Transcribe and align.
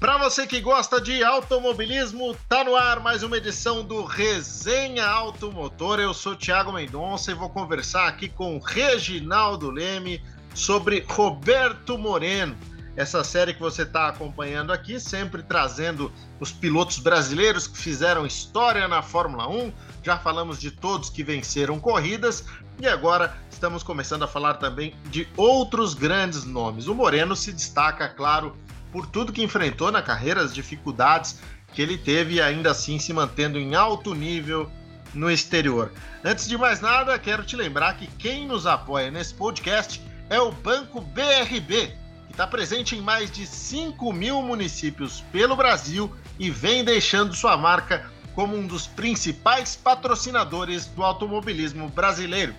Para 0.00 0.16
você 0.16 0.46
que 0.46 0.60
gosta 0.60 1.00
de 1.00 1.24
automobilismo, 1.24 2.36
tá 2.48 2.62
no 2.62 2.76
ar 2.76 3.00
mais 3.00 3.24
uma 3.24 3.36
edição 3.36 3.84
do 3.84 4.04
Resenha 4.04 5.04
Automotor. 5.04 5.98
Eu 5.98 6.14
sou 6.14 6.36
Thiago 6.36 6.72
Mendonça 6.72 7.32
e 7.32 7.34
vou 7.34 7.50
conversar 7.50 8.06
aqui 8.06 8.28
com 8.28 8.60
Reginaldo 8.60 9.72
Leme 9.72 10.22
sobre 10.54 11.04
Roberto 11.08 11.98
Moreno. 11.98 12.56
Essa 12.94 13.24
série 13.24 13.52
que 13.52 13.60
você 13.60 13.82
está 13.82 14.06
acompanhando 14.06 14.72
aqui, 14.72 15.00
sempre 15.00 15.42
trazendo 15.42 16.12
os 16.38 16.52
pilotos 16.52 17.00
brasileiros 17.00 17.66
que 17.66 17.76
fizeram 17.76 18.24
história 18.24 18.86
na 18.86 19.02
Fórmula 19.02 19.48
1. 19.48 19.72
Já 20.04 20.16
falamos 20.16 20.60
de 20.60 20.70
todos 20.70 21.10
que 21.10 21.24
venceram 21.24 21.80
corridas 21.80 22.44
e 22.80 22.86
agora 22.86 23.36
estamos 23.50 23.82
começando 23.82 24.22
a 24.22 24.28
falar 24.28 24.54
também 24.54 24.94
de 25.06 25.28
outros 25.36 25.92
grandes 25.92 26.44
nomes. 26.44 26.86
O 26.86 26.94
Moreno 26.94 27.34
se 27.34 27.52
destaca, 27.52 28.08
claro, 28.08 28.56
por 28.98 29.06
tudo 29.06 29.32
que 29.32 29.44
enfrentou 29.44 29.92
na 29.92 30.02
carreira, 30.02 30.42
as 30.42 30.52
dificuldades 30.52 31.38
que 31.72 31.80
ele 31.80 31.96
teve 31.96 32.34
e 32.34 32.40
ainda 32.40 32.72
assim 32.72 32.98
se 32.98 33.12
mantendo 33.12 33.56
em 33.56 33.76
alto 33.76 34.12
nível 34.12 34.68
no 35.14 35.30
exterior. 35.30 35.92
Antes 36.24 36.48
de 36.48 36.58
mais 36.58 36.80
nada, 36.80 37.16
quero 37.16 37.44
te 37.44 37.54
lembrar 37.54 37.96
que 37.96 38.08
quem 38.18 38.44
nos 38.44 38.66
apoia 38.66 39.08
nesse 39.08 39.32
podcast 39.34 40.02
é 40.28 40.40
o 40.40 40.50
Banco 40.50 41.00
BRB, 41.00 41.94
que 42.26 42.32
está 42.32 42.44
presente 42.44 42.96
em 42.96 43.00
mais 43.00 43.30
de 43.30 43.46
5 43.46 44.12
mil 44.12 44.42
municípios 44.42 45.22
pelo 45.30 45.54
Brasil 45.54 46.12
e 46.36 46.50
vem 46.50 46.82
deixando 46.82 47.36
sua 47.36 47.56
marca 47.56 48.10
como 48.34 48.56
um 48.56 48.66
dos 48.66 48.88
principais 48.88 49.76
patrocinadores 49.76 50.86
do 50.86 51.04
automobilismo 51.04 51.88
brasileiro. 51.88 52.52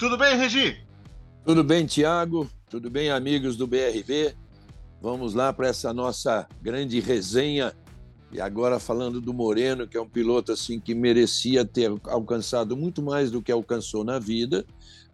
Tudo 0.00 0.16
bem, 0.16 0.34
Regi? 0.34 0.78
Tudo 1.44 1.62
bem, 1.62 1.84
Tiago? 1.84 2.48
Tudo 2.70 2.88
bem, 2.88 3.10
amigos 3.10 3.54
do 3.54 3.66
BRB? 3.66 4.34
Vamos 4.98 5.34
lá 5.34 5.52
para 5.52 5.68
essa 5.68 5.92
nossa 5.92 6.48
grande 6.62 6.98
resenha. 7.00 7.74
E 8.32 8.40
agora 8.40 8.80
falando 8.80 9.20
do 9.20 9.34
Moreno, 9.34 9.86
que 9.86 9.98
é 9.98 10.00
um 10.00 10.08
piloto 10.08 10.52
assim 10.52 10.80
que 10.80 10.94
merecia 10.94 11.66
ter 11.66 11.92
alcançado 12.04 12.74
muito 12.78 13.02
mais 13.02 13.30
do 13.30 13.42
que 13.42 13.52
alcançou 13.52 14.02
na 14.02 14.18
vida, 14.18 14.64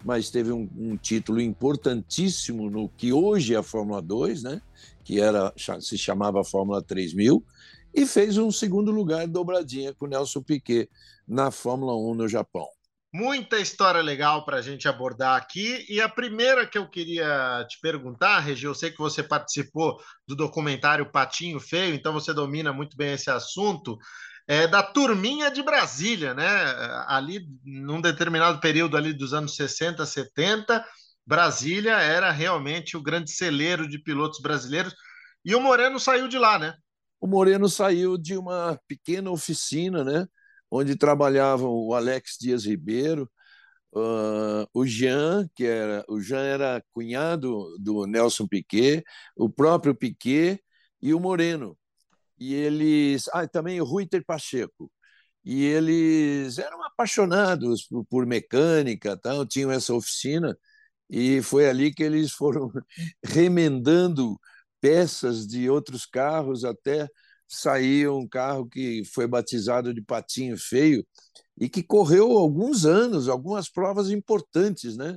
mas 0.05 0.31
teve 0.31 0.53
um, 0.53 0.71
um 0.79 0.97
título 0.97 1.41
importantíssimo 1.41 2.71
no 2.71 2.89
que 2.89 3.13
hoje 3.13 3.55
é 3.55 3.57
a 3.57 3.65
Fórmula 3.65 4.01
2, 4.01 4.45
né? 4.45 4.63
Que 5.03 5.21
era 5.21 5.53
se 5.81 5.99
chamava 5.99 6.45
Fórmula 6.45 6.81
3000 6.81 7.45
e 7.93 8.07
fez 8.07 8.39
um 8.39 8.53
segundo 8.53 8.93
lugar 8.93 9.27
dobradinha 9.27 9.93
com 9.93 10.07
Nelson 10.07 10.43
Piquet 10.43 10.89
na 11.27 11.51
Fórmula 11.51 11.97
1 11.97 12.15
no 12.15 12.29
Japão. 12.29 12.69
Muita 13.13 13.59
história 13.59 14.03
legal 14.03 14.45
para 14.45 14.59
a 14.59 14.63
gente 14.63 14.89
abordar 14.89 15.37
aqui. 15.37 15.87
E 15.89 16.01
a 16.01 16.09
primeira 16.09 16.67
que 16.67 16.77
eu 16.77 16.89
queria 16.89 17.65
te 17.69 17.79
perguntar, 17.81 18.41
Regi, 18.41 18.67
eu 18.67 18.75
sei 18.75 18.91
que 18.91 18.99
você 18.99 19.23
participou 19.23 19.99
do 20.27 20.37
documentário 20.37 21.11
Patinho 21.11 21.59
Feio, 21.59 21.95
então 21.95 22.13
você 22.13 22.35
domina 22.35 22.73
muito 22.73 22.97
bem 22.97 23.13
esse 23.13 23.31
assunto. 23.31 23.97
É 24.47 24.67
da 24.67 24.83
turminha 24.83 25.51
de 25.51 25.63
Brasília, 25.63 26.35
né? 26.35 26.47
Ali, 27.07 27.49
num 27.65 28.01
determinado 28.01 28.61
período 28.61 28.97
ali 28.97 29.13
dos 29.13 29.33
anos 29.33 29.57
60, 29.57 30.05
70, 30.05 30.85
Brasília 31.27 31.97
era 31.97 32.31
realmente 32.31 32.97
o 32.97 33.03
grande 33.03 33.31
celeiro 33.33 33.89
de 33.89 33.99
pilotos 33.99 34.41
brasileiros. 34.41 34.95
E 35.45 35.55
o 35.55 35.61
Moreno 35.61 35.99
saiu 35.99 36.29
de 36.29 36.39
lá, 36.39 36.59
né? 36.59 36.75
O 37.21 37.27
Moreno 37.27 37.69
saiu 37.69 38.17
de 38.17 38.37
uma 38.37 38.79
pequena 38.87 39.31
oficina, 39.31 40.05
né? 40.05 40.27
Onde 40.71 40.97
trabalhavam 40.97 41.71
o 41.71 41.95
Alex 41.95 42.37
Dias 42.41 42.65
Ribeiro, 42.65 43.31
uh, 43.95 44.69
o 44.75 44.87
Jean, 44.87 45.49
que 45.55 45.65
era 45.65 46.05
o 46.09 46.21
Jean 46.21 46.43
era 46.43 46.85
cunhado 46.93 47.77
do 47.79 48.07
Nelson 48.07 48.47
Piquet, 48.47 49.05
o 49.37 49.49
próprio 49.51 49.95
Piquet 49.95 50.61
e 51.01 51.15
o 51.15 51.21
Moreno. 51.21 51.79
E 52.39 52.55
eles, 52.55 53.29
ah, 53.33 53.47
também 53.49 53.81
o 53.81 53.85
Ruiter 53.85 54.25
Pacheco. 54.25 54.91
E 55.45 55.65
eles 55.65 56.59
eram 56.59 56.83
apaixonados 56.85 57.85
por, 57.87 58.05
por 58.07 58.27
mecânica, 58.27 59.17
tal, 59.17 59.47
tinham 59.47 59.71
essa 59.71 59.95
oficina 59.95 60.57
e 61.09 61.43
foi 61.43 61.69
ali 61.69 61.95
que 61.95 62.03
eles 62.03 62.33
foram 62.33 62.71
remendando 63.25 64.39
peças 64.81 65.47
de 65.47 65.71
outros 65.71 66.07
carros 66.07 66.65
até 66.65 67.09
saiu 67.49 68.19
um 68.19 68.29
carro 68.29 68.69
que 68.69 69.03
foi 69.15 69.27
batizado 69.27 69.95
de 69.95 70.03
Patinho 70.03 70.59
Feio 70.59 71.07
e 71.59 71.69
que 71.69 71.83
correu 71.83 72.33
alguns 72.33 72.85
anos, 72.85 73.29
algumas 73.29 73.69
provas 73.69 74.11
importantes, 74.11 74.97
né? 74.97 75.17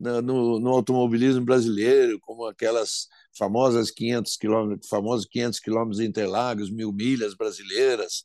No, 0.00 0.60
no 0.60 0.68
automobilismo 0.70 1.44
brasileiro, 1.44 2.20
como 2.20 2.46
aquelas 2.46 3.08
famosas 3.36 3.90
500 3.90 4.36
quilômetros, 4.36 4.88
famosos 4.88 5.26
500 5.26 5.58
quilômetros 5.58 6.00
Interlagos, 6.00 6.70
mil 6.70 6.92
milhas 6.92 7.34
brasileiras, 7.34 8.24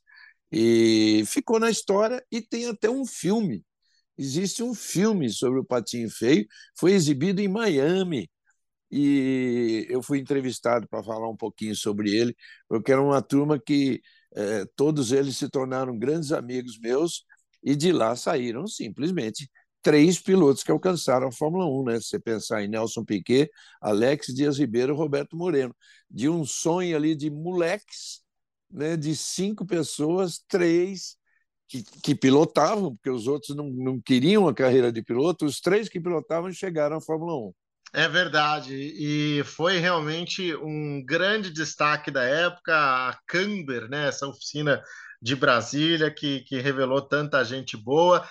e 0.51 1.23
ficou 1.25 1.59
na 1.59 1.71
história 1.71 2.23
e 2.31 2.41
tem 2.41 2.67
até 2.67 2.89
um 2.89 3.05
filme. 3.05 3.63
Existe 4.15 4.61
um 4.61 4.75
filme 4.75 5.29
sobre 5.31 5.59
o 5.59 5.65
Patinho 5.65 6.09
Feio, 6.11 6.45
foi 6.77 6.91
exibido 6.91 7.41
em 7.41 7.47
Miami, 7.47 8.29
e 8.93 9.87
eu 9.89 10.03
fui 10.03 10.19
entrevistado 10.19 10.87
para 10.87 11.03
falar 11.03 11.29
um 11.29 11.35
pouquinho 11.35 11.75
sobre 11.75 12.15
ele, 12.15 12.35
porque 12.67 12.91
era 12.91 13.01
uma 13.01 13.21
turma 13.21 13.59
que 13.59 14.01
eh, 14.35 14.65
todos 14.75 15.11
eles 15.11 15.37
se 15.37 15.49
tornaram 15.49 15.97
grandes 15.97 16.31
amigos 16.31 16.79
meus 16.79 17.25
e 17.63 17.75
de 17.75 17.91
lá 17.91 18.15
saíram 18.15 18.67
simplesmente 18.67 19.49
três 19.81 20.19
pilotos 20.19 20.63
que 20.63 20.71
alcançaram 20.71 21.27
a 21.27 21.31
Fórmula 21.31 21.65
1, 21.65 21.83
né? 21.85 21.99
Se 21.99 22.07
você 22.07 22.19
pensar 22.19 22.63
em 22.63 22.67
Nelson 22.67 23.03
Piquet, 23.03 23.49
Alex 23.81 24.27
Dias 24.27 24.57
Ribeiro, 24.59 24.95
Roberto 24.95 25.35
Moreno, 25.35 25.75
de 26.09 26.29
um 26.29 26.45
sonho 26.45 26.95
ali 26.95 27.15
de 27.15 27.29
moleques, 27.31 28.21
né? 28.71 28.95
De 28.97 29.15
cinco 29.15 29.65
pessoas, 29.65 30.39
três 30.47 31.17
que, 31.67 31.83
que 32.03 32.15
pilotavam, 32.15 32.95
porque 32.95 33.09
os 33.09 33.27
outros 33.27 33.55
não, 33.55 33.69
não 33.69 33.99
queriam 34.01 34.47
a 34.47 34.53
carreira 34.53 34.91
de 34.91 35.01
piloto, 35.03 35.45
os 35.45 35.59
três 35.59 35.89
que 35.89 35.99
pilotavam 35.99 36.51
chegaram 36.51 36.97
à 36.97 37.01
Fórmula 37.01 37.35
1. 37.49 37.53
É 37.95 38.07
verdade, 38.07 38.73
e 38.73 39.43
foi 39.43 39.77
realmente 39.77 40.55
um 40.55 41.03
grande 41.05 41.51
destaque 41.51 42.09
da 42.09 42.23
época, 42.23 42.73
a 42.75 43.15
Camber, 43.27 43.87
né, 43.87 44.07
essa 44.07 44.27
oficina 44.27 44.81
de 45.21 45.35
Brasília 45.35 46.09
que, 46.09 46.39
que 46.41 46.59
revelou 46.59 47.07
tanta 47.07 47.45
gente 47.45 47.77
boa. 47.77 48.27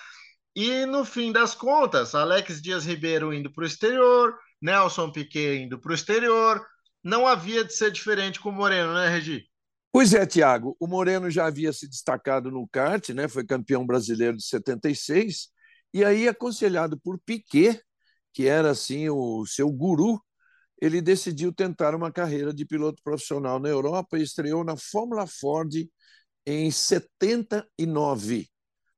E 0.53 0.85
no 0.85 1.05
fim 1.05 1.31
das 1.31 1.55
contas, 1.55 2.13
Alex 2.13 2.61
Dias 2.61 2.85
Ribeiro 2.85 3.33
indo 3.33 3.51
para 3.53 3.63
o 3.63 3.65
exterior, 3.65 4.37
Nelson 4.61 5.09
Piquet 5.11 5.63
indo 5.63 5.79
para 5.79 5.93
o 5.93 5.95
exterior, 5.95 6.61
não 7.01 7.25
havia 7.25 7.63
de 7.63 7.73
ser 7.73 7.89
diferente 7.89 8.41
com 8.41 8.49
o 8.49 8.53
Moreno, 8.53 8.93
né, 8.93 9.07
Regi? 9.07 9.45
Pois 9.93 10.13
é, 10.13 10.25
Tiago. 10.25 10.75
O 10.77 10.87
Moreno 10.87 11.29
já 11.29 11.45
havia 11.45 11.71
se 11.71 11.87
destacado 11.87 12.51
no 12.51 12.67
kart, 12.67 13.09
né? 13.09 13.29
Foi 13.29 13.45
campeão 13.45 13.85
brasileiro 13.85 14.35
de 14.35 14.43
76, 14.43 15.49
e 15.93 16.03
aí, 16.03 16.27
aconselhado 16.27 16.99
por 16.99 17.19
Piquet, 17.19 17.79
que 18.33 18.47
era 18.47 18.71
assim 18.71 19.09
o 19.09 19.45
seu 19.45 19.71
guru, 19.71 20.19
ele 20.81 21.01
decidiu 21.01 21.53
tentar 21.53 21.95
uma 21.95 22.11
carreira 22.11 22.53
de 22.53 22.65
piloto 22.65 23.01
profissional 23.03 23.59
na 23.59 23.69
Europa 23.69 24.17
e 24.17 24.23
estreou 24.23 24.63
na 24.63 24.75
Fórmula 24.75 25.25
Ford 25.27 25.71
em 26.45 26.71
79. 26.71 28.47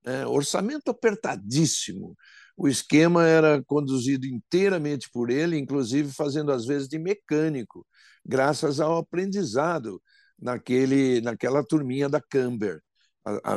É, 0.05 0.25
orçamento 0.27 0.89
apertadíssimo. 0.89 2.15
O 2.57 2.67
esquema 2.67 3.27
era 3.27 3.63
conduzido 3.65 4.25
inteiramente 4.25 5.09
por 5.11 5.29
ele, 5.29 5.57
inclusive 5.57 6.11
fazendo 6.11 6.51
às 6.51 6.65
vezes 6.65 6.87
de 6.87 6.97
mecânico, 6.97 7.85
graças 8.25 8.79
ao 8.79 8.97
aprendizado 8.97 10.01
naquele, 10.39 11.21
naquela 11.21 11.63
turminha 11.63 12.07
da 12.09 12.21
Camber. 12.21 12.81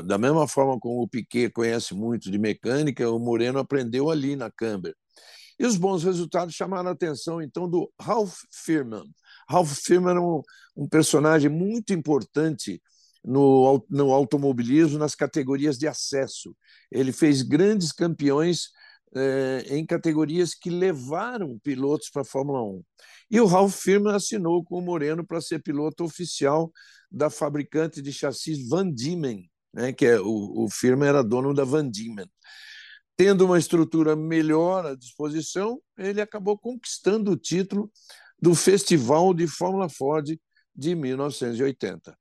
Da 0.06 0.16
mesma 0.18 0.48
forma 0.48 0.78
como 0.80 1.02
o 1.02 1.08
Piquet 1.08 1.50
conhece 1.50 1.94
muito 1.94 2.30
de 2.30 2.38
mecânica, 2.38 3.08
o 3.10 3.18
Moreno 3.18 3.58
aprendeu 3.58 4.10
ali 4.10 4.34
na 4.34 4.50
Camber. 4.50 4.94
E 5.58 5.66
os 5.66 5.76
bons 5.76 6.04
resultados 6.04 6.54
chamaram 6.54 6.88
a 6.88 6.92
atenção, 6.92 7.42
então, 7.42 7.68
do 7.68 7.90
Ralph 8.00 8.38
Firman. 8.50 9.04
Ralph 9.48 9.72
Firman 9.84 10.16
é 10.16 10.20
um, 10.20 10.42
um 10.76 10.88
personagem 10.88 11.50
muito 11.50 11.92
importante 11.92 12.80
no, 13.24 13.84
no 13.90 14.12
automobilismo 14.12 14.98
nas 14.98 15.14
categorias 15.16 15.76
de 15.76 15.88
acesso. 15.88 16.56
Ele 16.90 17.10
fez 17.10 17.42
grandes 17.42 17.90
campeões 17.90 18.68
eh, 19.14 19.64
em 19.70 19.84
categorias 19.84 20.54
que 20.54 20.70
levaram 20.70 21.58
pilotos 21.58 22.08
para 22.08 22.22
a 22.22 22.24
Fórmula 22.24 22.62
1. 22.62 22.84
E 23.30 23.40
o 23.40 23.46
Ralph 23.46 23.74
Firman 23.74 24.14
assinou 24.14 24.62
com 24.64 24.78
o 24.78 24.82
Moreno 24.82 25.26
para 25.26 25.40
ser 25.40 25.60
piloto 25.60 26.04
oficial 26.04 26.72
da 27.10 27.28
fabricante 27.30 28.00
de 28.00 28.12
chassis 28.12 28.68
Van 28.68 28.90
Diemen, 28.92 29.50
né, 29.74 29.92
que 29.92 30.06
é 30.06 30.20
o, 30.20 30.64
o 30.64 30.70
Firman 30.70 31.08
era 31.08 31.24
dono 31.24 31.52
da 31.52 31.64
Van 31.64 31.88
Diemen 31.90 32.26
tendo 33.18 33.44
uma 33.44 33.58
estrutura 33.58 34.14
melhor 34.14 34.86
à 34.86 34.94
disposição, 34.94 35.80
ele 35.98 36.20
acabou 36.20 36.56
conquistando 36.56 37.32
o 37.32 37.36
título 37.36 37.90
do 38.40 38.54
Festival 38.54 39.34
de 39.34 39.48
Fórmula 39.48 39.88
Ford 39.88 40.38
de 40.72 40.94
1980. 40.94 42.16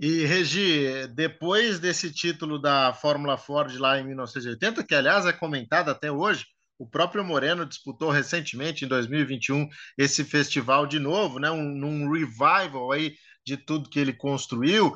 E, 0.00 0.24
Regi, 0.24 1.06
depois 1.14 1.78
desse 1.78 2.12
título 2.12 2.60
da 2.60 2.92
Fórmula 2.92 3.38
Ford 3.38 3.72
lá 3.76 4.00
em 4.00 4.04
1980, 4.04 4.82
que 4.82 4.96
aliás 4.96 5.24
é 5.26 5.32
comentado 5.32 5.90
até 5.90 6.10
hoje, 6.10 6.44
o 6.76 6.88
próprio 6.88 7.22
Moreno 7.22 7.64
disputou 7.64 8.10
recentemente, 8.10 8.84
em 8.84 8.88
2021, 8.88 9.68
esse 9.96 10.24
festival 10.24 10.88
de 10.88 10.98
novo, 10.98 11.38
né? 11.38 11.52
um, 11.52 11.84
um 11.84 12.10
revival 12.10 12.90
aí 12.90 13.14
de 13.46 13.56
tudo 13.56 13.88
que 13.88 14.00
ele 14.00 14.12
construiu. 14.12 14.92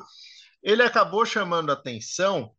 Ele 0.61 0.83
acabou 0.83 1.25
chamando 1.25 1.71
atenção 1.71 2.51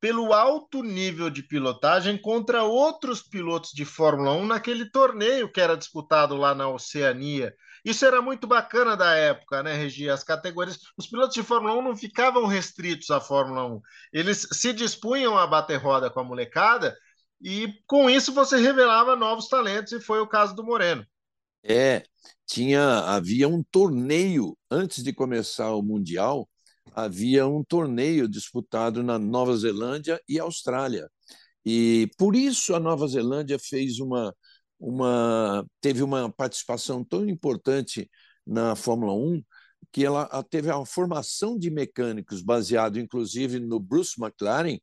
pelo 0.00 0.32
alto 0.32 0.82
nível 0.82 1.28
de 1.28 1.42
pilotagem 1.42 2.16
contra 2.16 2.64
outros 2.64 3.22
pilotos 3.22 3.70
de 3.72 3.84
Fórmula 3.84 4.32
1 4.32 4.46
naquele 4.46 4.90
torneio 4.90 5.52
que 5.52 5.60
era 5.60 5.76
disputado 5.76 6.36
lá 6.36 6.54
na 6.54 6.68
Oceania. 6.68 7.54
Isso 7.84 8.04
era 8.04 8.22
muito 8.22 8.46
bacana 8.46 8.96
da 8.96 9.14
época, 9.14 9.62
né, 9.62 9.74
Regi? 9.74 10.08
As 10.08 10.24
categorias. 10.24 10.78
Os 10.96 11.06
pilotos 11.06 11.34
de 11.34 11.42
Fórmula 11.42 11.74
1 11.74 11.82
não 11.82 11.96
ficavam 11.96 12.46
restritos 12.46 13.10
à 13.10 13.20
Fórmula 13.20 13.66
1. 13.66 13.80
Eles 14.12 14.48
se 14.52 14.72
dispunham 14.72 15.36
a 15.36 15.46
bater 15.46 15.76
roda 15.76 16.10
com 16.10 16.20
a 16.20 16.24
molecada 16.24 16.96
e 17.42 17.72
com 17.86 18.08
isso 18.10 18.32
você 18.32 18.58
revelava 18.58 19.16
novos 19.16 19.48
talentos, 19.48 19.92
e 19.92 20.00
foi 20.00 20.20
o 20.20 20.26
caso 20.26 20.54
do 20.54 20.64
Moreno. 20.64 21.06
É, 21.62 22.02
tinha 22.46 23.00
havia 23.00 23.48
um 23.48 23.62
torneio 23.62 24.56
antes 24.70 25.02
de 25.02 25.12
começar 25.12 25.72
o 25.74 25.82
Mundial 25.82 26.48
havia 26.94 27.46
um 27.46 27.62
torneio 27.64 28.28
disputado 28.28 29.02
na 29.02 29.18
Nova 29.18 29.56
Zelândia 29.56 30.20
e 30.28 30.38
Austrália. 30.38 31.08
E 31.64 32.10
por 32.16 32.34
isso 32.34 32.74
a 32.74 32.80
Nova 32.80 33.06
Zelândia 33.06 33.58
fez 33.58 34.00
uma, 34.00 34.34
uma 34.78 35.66
teve 35.80 36.02
uma 36.02 36.30
participação 36.32 37.04
tão 37.04 37.28
importante 37.28 38.10
na 38.46 38.74
Fórmula 38.74 39.12
1 39.12 39.42
que 39.92 40.04
ela 40.04 40.26
teve 40.44 40.70
a 40.70 40.84
formação 40.84 41.58
de 41.58 41.70
mecânicos 41.70 42.42
baseado 42.42 42.98
inclusive 42.98 43.58
no 43.58 43.80
Bruce 43.80 44.14
McLaren, 44.20 44.78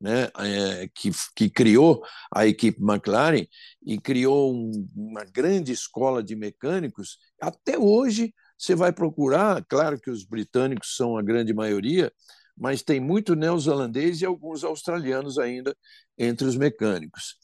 né, 0.00 0.28
é, 0.38 0.88
que, 0.94 1.10
que 1.36 1.48
criou 1.48 2.02
a 2.34 2.46
equipe 2.46 2.80
McLaren 2.82 3.46
e 3.84 3.98
criou 3.98 4.52
um, 4.52 4.88
uma 4.94 5.24
grande 5.24 5.72
escola 5.72 6.22
de 6.22 6.34
mecânicos. 6.34 7.18
Até 7.40 7.78
hoje 7.78 8.34
você 8.58 8.74
vai 8.74 8.92
procurar, 8.92 9.64
claro 9.68 10.00
que 10.00 10.10
os 10.10 10.24
britânicos 10.24 10.96
são 10.96 11.16
a 11.16 11.22
grande 11.22 11.54
maioria, 11.54 12.12
mas 12.56 12.82
tem 12.82 12.98
muito 12.98 13.36
neozelandês 13.36 14.20
e 14.20 14.26
alguns 14.26 14.64
australianos 14.64 15.38
ainda 15.38 15.76
entre 16.18 16.46
os 16.46 16.56
mecânicos. 16.56 17.36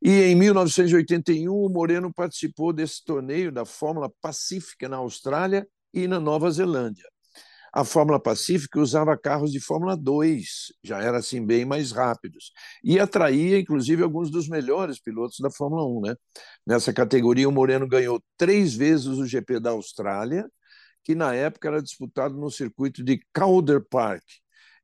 E 0.00 0.10
em 0.22 0.34
1981, 0.34 1.52
o 1.52 1.68
Moreno 1.68 2.12
participou 2.12 2.72
desse 2.72 3.04
torneio 3.04 3.52
da 3.52 3.66
Fórmula 3.66 4.10
Pacífica 4.22 4.88
na 4.88 4.96
Austrália 4.96 5.68
e 5.92 6.08
na 6.08 6.18
Nova 6.18 6.50
Zelândia. 6.50 7.04
A 7.74 7.84
Fórmula 7.84 8.20
Pacífica 8.20 8.78
usava 8.78 9.16
carros 9.16 9.50
de 9.50 9.58
Fórmula 9.58 9.96
2, 9.96 10.72
já 10.84 11.02
era 11.02 11.18
assim 11.18 11.44
bem 11.44 11.64
mais 11.64 11.90
rápidos, 11.90 12.52
e 12.84 13.00
atraía 13.00 13.58
inclusive 13.58 14.02
alguns 14.02 14.30
dos 14.30 14.46
melhores 14.46 15.00
pilotos 15.00 15.38
da 15.40 15.50
Fórmula 15.50 15.86
1. 15.86 16.00
Né? 16.02 16.16
Nessa 16.66 16.92
categoria, 16.92 17.48
o 17.48 17.52
Moreno 17.52 17.88
ganhou 17.88 18.22
três 18.36 18.74
vezes 18.74 19.06
o 19.06 19.26
GP 19.26 19.58
da 19.58 19.70
Austrália, 19.70 20.46
que 21.04 21.14
na 21.14 21.34
época 21.34 21.68
era 21.68 21.82
disputado 21.82 22.36
no 22.36 22.50
circuito 22.50 23.02
de 23.02 23.20
Calder 23.32 23.84
Park 23.84 24.24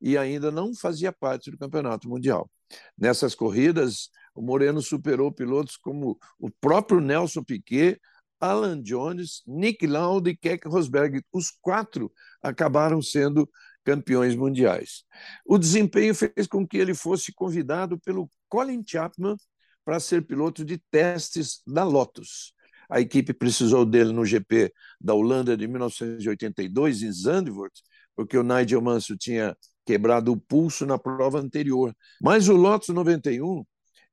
e 0.01 0.17
ainda 0.17 0.51
não 0.51 0.75
fazia 0.75 1.13
parte 1.13 1.51
do 1.51 1.59
Campeonato 1.59 2.09
Mundial. 2.09 2.51
Nessas 2.97 3.35
corridas, 3.35 4.11
o 4.35 4.43
Moreno 4.43 4.81
superou 4.81 5.33
pilotos 5.33 5.77
como 5.77 6.19
o 6.39 6.51
próprio 6.51 7.01
Nelson 7.01 7.43
Piquet, 7.43 8.01
Alan 8.41 8.81
Jones, 8.83 9.43
Nick 9.47 9.87
Lauda 9.87 10.31
e 10.31 10.37
Keck 10.37 10.69
Rosberg. 10.69 11.23
Os 11.33 11.51
quatro 11.51 12.13
acabaram 12.43 13.03
sendo 13.03 13.49
campeões 13.85 14.37
mundiais. 14.37 15.05
O 15.45 15.59
desempenho 15.59 16.15
fez 16.15 16.47
com 16.47 16.67
que 16.67 16.77
ele 16.77 16.95
fosse 16.95 17.33
convidado 17.33 17.99
pelo 17.99 18.31
Colin 18.49 18.83
Chapman 18.87 19.37
para 19.85 19.99
ser 19.99 20.27
piloto 20.27 20.65
de 20.65 20.79
testes 20.91 21.63
da 21.67 21.83
Lotus. 21.83 22.53
A 22.89 23.01
equipe 23.01 23.33
precisou 23.35 23.85
dele 23.85 24.13
no 24.13 24.25
GP 24.25 24.73
da 25.01 25.15
Holanda 25.15 25.57
de 25.57 25.69
1982, 25.69 27.03
em 27.03 27.13
Zandvoort, 27.13 27.83
porque 28.17 28.37
o 28.37 28.43
Nigel 28.43 28.81
Mansell 28.81 29.17
tinha 29.17 29.57
quebrado 29.85 30.33
o 30.33 30.37
pulso 30.37 30.87
na 30.87 30.99
prova 30.99 31.39
anterior. 31.39 31.95
Mas 32.21 32.49
o 32.49 32.55
Lotus 32.55 32.89
91 32.89 33.65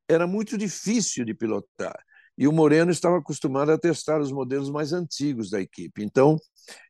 era 0.07 0.27
muito 0.27 0.57
difícil 0.57 1.25
de 1.25 1.33
pilotar 1.33 1.95
e 2.37 2.47
o 2.47 2.51
Moreno 2.51 2.91
estava 2.91 3.17
acostumado 3.17 3.71
a 3.71 3.77
testar 3.77 4.19
os 4.19 4.31
modelos 4.31 4.69
mais 4.69 4.91
antigos 4.91 5.49
da 5.49 5.61
equipe. 5.61 6.03
Então, 6.03 6.37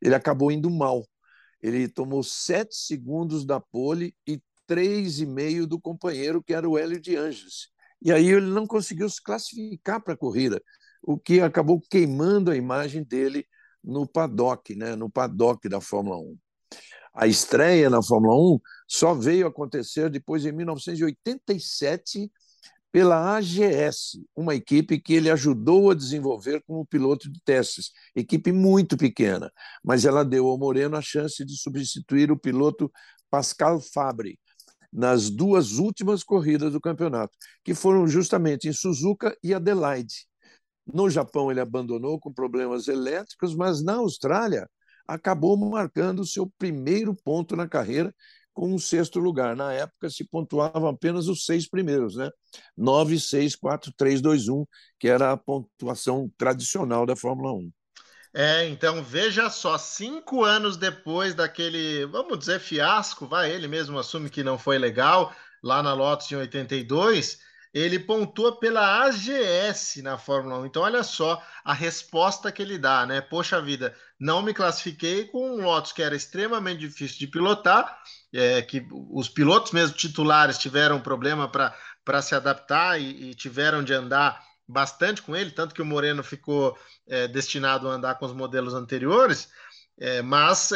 ele 0.02 0.14
acabou 0.14 0.50
indo 0.50 0.68
mal. 0.68 1.06
Ele 1.62 1.88
tomou 1.88 2.22
sete 2.22 2.74
segundos 2.74 3.44
da 3.44 3.60
pole 3.60 4.14
e 4.26 4.40
três 4.66 5.20
e 5.20 5.26
meio 5.26 5.66
do 5.66 5.80
companheiro, 5.80 6.42
que 6.42 6.52
era 6.52 6.68
o 6.68 6.76
Hélio 6.76 7.00
de 7.00 7.16
Anjos. 7.16 7.70
E 8.02 8.12
aí 8.12 8.26
ele 8.26 8.46
não 8.46 8.66
conseguiu 8.66 9.08
se 9.08 9.22
classificar 9.22 10.02
para 10.02 10.14
a 10.14 10.16
corrida 10.16 10.60
o 11.06 11.16
que 11.16 11.40
acabou 11.40 11.80
queimando 11.80 12.50
a 12.50 12.56
imagem 12.56 13.04
dele 13.04 13.46
no 13.82 14.06
paddock, 14.06 14.74
né, 14.74 14.96
no 14.96 15.08
paddock 15.08 15.68
da 15.68 15.80
Fórmula 15.80 16.18
1. 16.18 16.36
A 17.14 17.26
estreia 17.26 17.88
na 17.88 18.02
Fórmula 18.02 18.34
1 18.34 18.60
só 18.88 19.14
veio 19.14 19.46
acontecer 19.46 20.10
depois 20.10 20.44
em 20.44 20.52
1987 20.52 22.30
pela 22.90 23.36
AGS, 23.36 24.18
uma 24.34 24.54
equipe 24.54 24.98
que 24.98 25.14
ele 25.14 25.30
ajudou 25.30 25.90
a 25.90 25.94
desenvolver 25.94 26.62
como 26.66 26.86
piloto 26.86 27.30
de 27.30 27.40
testes, 27.42 27.92
equipe 28.14 28.50
muito 28.50 28.96
pequena, 28.96 29.52
mas 29.84 30.04
ela 30.04 30.24
deu 30.24 30.48
ao 30.48 30.58
Moreno 30.58 30.96
a 30.96 31.02
chance 31.02 31.44
de 31.44 31.56
substituir 31.56 32.32
o 32.32 32.38
piloto 32.38 32.90
Pascal 33.30 33.80
Fabri 33.80 34.38
nas 34.92 35.28
duas 35.28 35.72
últimas 35.72 36.24
corridas 36.24 36.72
do 36.72 36.80
campeonato, 36.80 37.36
que 37.62 37.74
foram 37.74 38.08
justamente 38.08 38.66
em 38.66 38.72
Suzuka 38.72 39.36
e 39.44 39.52
Adelaide. 39.52 40.26
No 40.86 41.10
Japão, 41.10 41.50
ele 41.50 41.60
abandonou 41.60 42.18
com 42.18 42.32
problemas 42.32 42.88
elétricos, 42.88 43.54
mas 43.54 43.82
na 43.82 43.94
Austrália 43.94 44.68
acabou 45.06 45.56
marcando 45.56 46.20
o 46.20 46.26
seu 46.26 46.50
primeiro 46.58 47.14
ponto 47.14 47.56
na 47.56 47.68
carreira 47.68 48.14
com 48.56 48.72
um 48.72 48.78
sexto 48.78 49.18
lugar. 49.18 49.54
Na 49.54 49.72
época 49.72 50.08
se 50.08 50.24
pontuavam 50.24 50.88
apenas 50.88 51.28
os 51.28 51.44
seis 51.44 51.68
primeiros, 51.68 52.16
né? 52.16 52.30
9, 52.76 53.20
6, 53.20 53.54
4, 53.54 53.92
3, 53.96 54.20
2, 54.20 54.48
1, 54.48 54.64
que 54.98 55.08
era 55.08 55.32
a 55.32 55.36
pontuação 55.36 56.30
tradicional 56.38 57.04
da 57.04 57.14
Fórmula 57.14 57.52
1. 57.52 57.70
É, 58.34 58.68
então 58.68 59.02
veja 59.02 59.48
só, 59.48 59.78
cinco 59.78 60.44
anos 60.44 60.76
depois 60.76 61.34
daquele, 61.34 62.04
vamos 62.06 62.38
dizer, 62.38 62.60
fiasco, 62.60 63.26
vai, 63.26 63.50
ele 63.50 63.66
mesmo 63.66 63.98
assume 63.98 64.28
que 64.28 64.44
não 64.44 64.58
foi 64.58 64.76
legal, 64.78 65.34
lá 65.62 65.82
na 65.82 65.94
Lotus 65.94 66.30
em 66.30 66.36
82, 66.36 67.38
ele 67.76 67.98
pontua 67.98 68.58
pela 68.58 69.04
AGS 69.04 69.96
na 70.02 70.16
Fórmula 70.16 70.60
1. 70.60 70.66
Então, 70.66 70.82
olha 70.82 71.02
só 71.02 71.42
a 71.62 71.74
resposta 71.74 72.50
que 72.50 72.62
ele 72.62 72.78
dá, 72.78 73.04
né? 73.04 73.20
Poxa 73.20 73.60
vida, 73.60 73.94
não 74.18 74.40
me 74.40 74.54
classifiquei 74.54 75.26
com 75.26 75.50
um 75.50 75.62
Lotus 75.62 75.92
que 75.92 76.02
era 76.02 76.16
extremamente 76.16 76.78
difícil 76.80 77.18
de 77.18 77.26
pilotar, 77.26 78.00
é, 78.32 78.62
que 78.62 78.86
os 78.90 79.28
pilotos 79.28 79.72
mesmo 79.72 79.94
titulares 79.94 80.56
tiveram 80.56 80.98
problema 81.02 81.50
para 81.50 82.22
se 82.22 82.34
adaptar 82.34 82.98
e, 82.98 83.28
e, 83.28 83.34
tiveram 83.34 83.84
de 83.84 83.92
andar 83.92 84.42
bastante 84.66 85.20
com 85.20 85.36
ele, 85.36 85.50
tanto 85.50 85.74
que 85.74 85.82
o 85.82 85.86
Moreno 85.86 86.24
ficou 86.24 86.78
é, 87.06 87.28
destinado 87.28 87.90
a 87.90 87.92
andar 87.92 88.14
com 88.14 88.24
os 88.24 88.32
modelos 88.32 88.72
anteriores. 88.72 89.50
É, 89.98 90.22
mas 90.22 90.72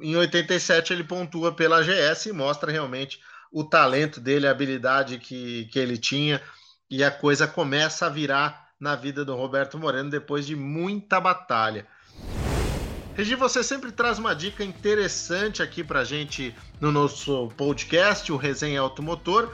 em 0.00 0.16
87 0.16 0.94
ele 0.94 1.04
pontua 1.04 1.52
pela 1.52 1.80
AGS 1.80 2.26
e 2.26 2.32
mostra 2.32 2.72
realmente 2.72 3.20
o 3.52 3.64
talento 3.64 4.20
dele, 4.20 4.46
a 4.46 4.50
habilidade 4.50 5.18
que, 5.18 5.66
que 5.66 5.78
ele 5.78 5.98
tinha, 5.98 6.40
e 6.88 7.02
a 7.04 7.10
coisa 7.10 7.46
começa 7.46 8.06
a 8.06 8.08
virar 8.08 8.70
na 8.78 8.96
vida 8.96 9.24
do 9.24 9.36
Roberto 9.36 9.78
Moreno 9.78 10.10
depois 10.10 10.46
de 10.46 10.56
muita 10.56 11.20
batalha. 11.20 11.86
Regi, 13.14 13.34
você 13.34 13.62
sempre 13.62 13.92
traz 13.92 14.18
uma 14.18 14.34
dica 14.34 14.64
interessante 14.64 15.62
aqui 15.62 15.84
para 15.84 16.04
gente 16.04 16.54
no 16.80 16.90
nosso 16.90 17.48
podcast, 17.56 18.32
o 18.32 18.36
Resenha 18.36 18.80
Automotor. 18.80 19.52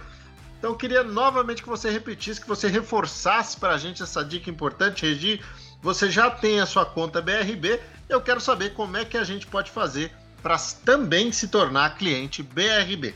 Então, 0.59 0.75
queria 0.75 1.03
novamente 1.03 1.63
que 1.63 1.69
você 1.69 1.91
repetisse, 1.91 2.41
que 2.41 2.47
você 2.47 2.69
reforçasse 2.69 3.57
para 3.59 3.75
a 3.75 3.79
gente 3.79 4.03
essa 4.03 4.25
dica 4.25 4.49
importante. 4.49 5.05
Regi, 5.05 5.41
você 5.83 6.11
já 6.11 6.31
tem 6.31 6.61
a 6.61 6.67
sua 6.67 6.87
conta 6.87 7.21
BRB, 7.21 7.81
eu 8.09 8.21
quero 8.21 8.41
saber 8.41 8.73
como 8.75 8.97
é 8.97 9.05
que 9.05 9.17
a 9.17 9.25
gente 9.25 9.47
pode 9.47 9.71
fazer 9.71 10.13
para 10.43 10.57
também 10.85 11.33
se 11.33 11.49
tornar 11.49 11.97
cliente 11.97 12.43
BRB. 12.43 13.15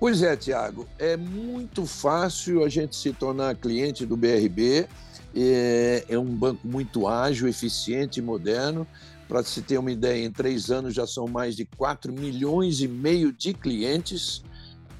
Pois 0.00 0.22
é, 0.22 0.34
Tiago, 0.34 0.88
é 0.98 1.14
muito 1.14 1.84
fácil 1.84 2.64
a 2.64 2.70
gente 2.70 2.96
se 2.96 3.12
tornar 3.12 3.54
cliente 3.54 4.06
do 4.06 4.16
BRB. 4.16 4.88
É, 5.36 6.06
é 6.08 6.18
um 6.18 6.34
banco 6.34 6.66
muito 6.66 7.06
ágil, 7.06 7.46
eficiente 7.46 8.18
e 8.18 8.22
moderno. 8.22 8.86
Para 9.28 9.42
se 9.42 9.60
ter 9.60 9.76
uma 9.76 9.92
ideia, 9.92 10.24
em 10.24 10.32
três 10.32 10.70
anos 10.70 10.94
já 10.94 11.06
são 11.06 11.28
mais 11.28 11.54
de 11.54 11.66
4 11.66 12.14
milhões 12.14 12.80
e 12.80 12.88
meio 12.88 13.30
de 13.30 13.52
clientes, 13.52 14.42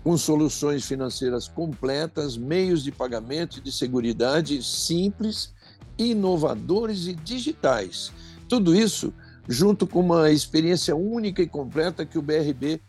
com 0.05 0.19
soluções 0.19 0.85
financeiras 0.85 1.49
completas, 1.49 2.37
meios 2.37 2.85
de 2.85 2.93
pagamento 2.93 3.57
e 3.57 3.63
de 3.63 3.73
segurança 3.73 4.45
simples, 4.63 5.55
inovadores 5.97 7.07
e 7.07 7.15
digitais. 7.15 8.13
Tudo 8.47 8.75
isso 8.75 9.15
junto 9.49 9.85
com 9.85 9.99
uma 10.01 10.31
experiência 10.31 10.95
única 10.95 11.43
e 11.43 11.47
completa 11.47 12.07
que 12.07 12.17
o 12.17 12.23
BRB 12.23 12.81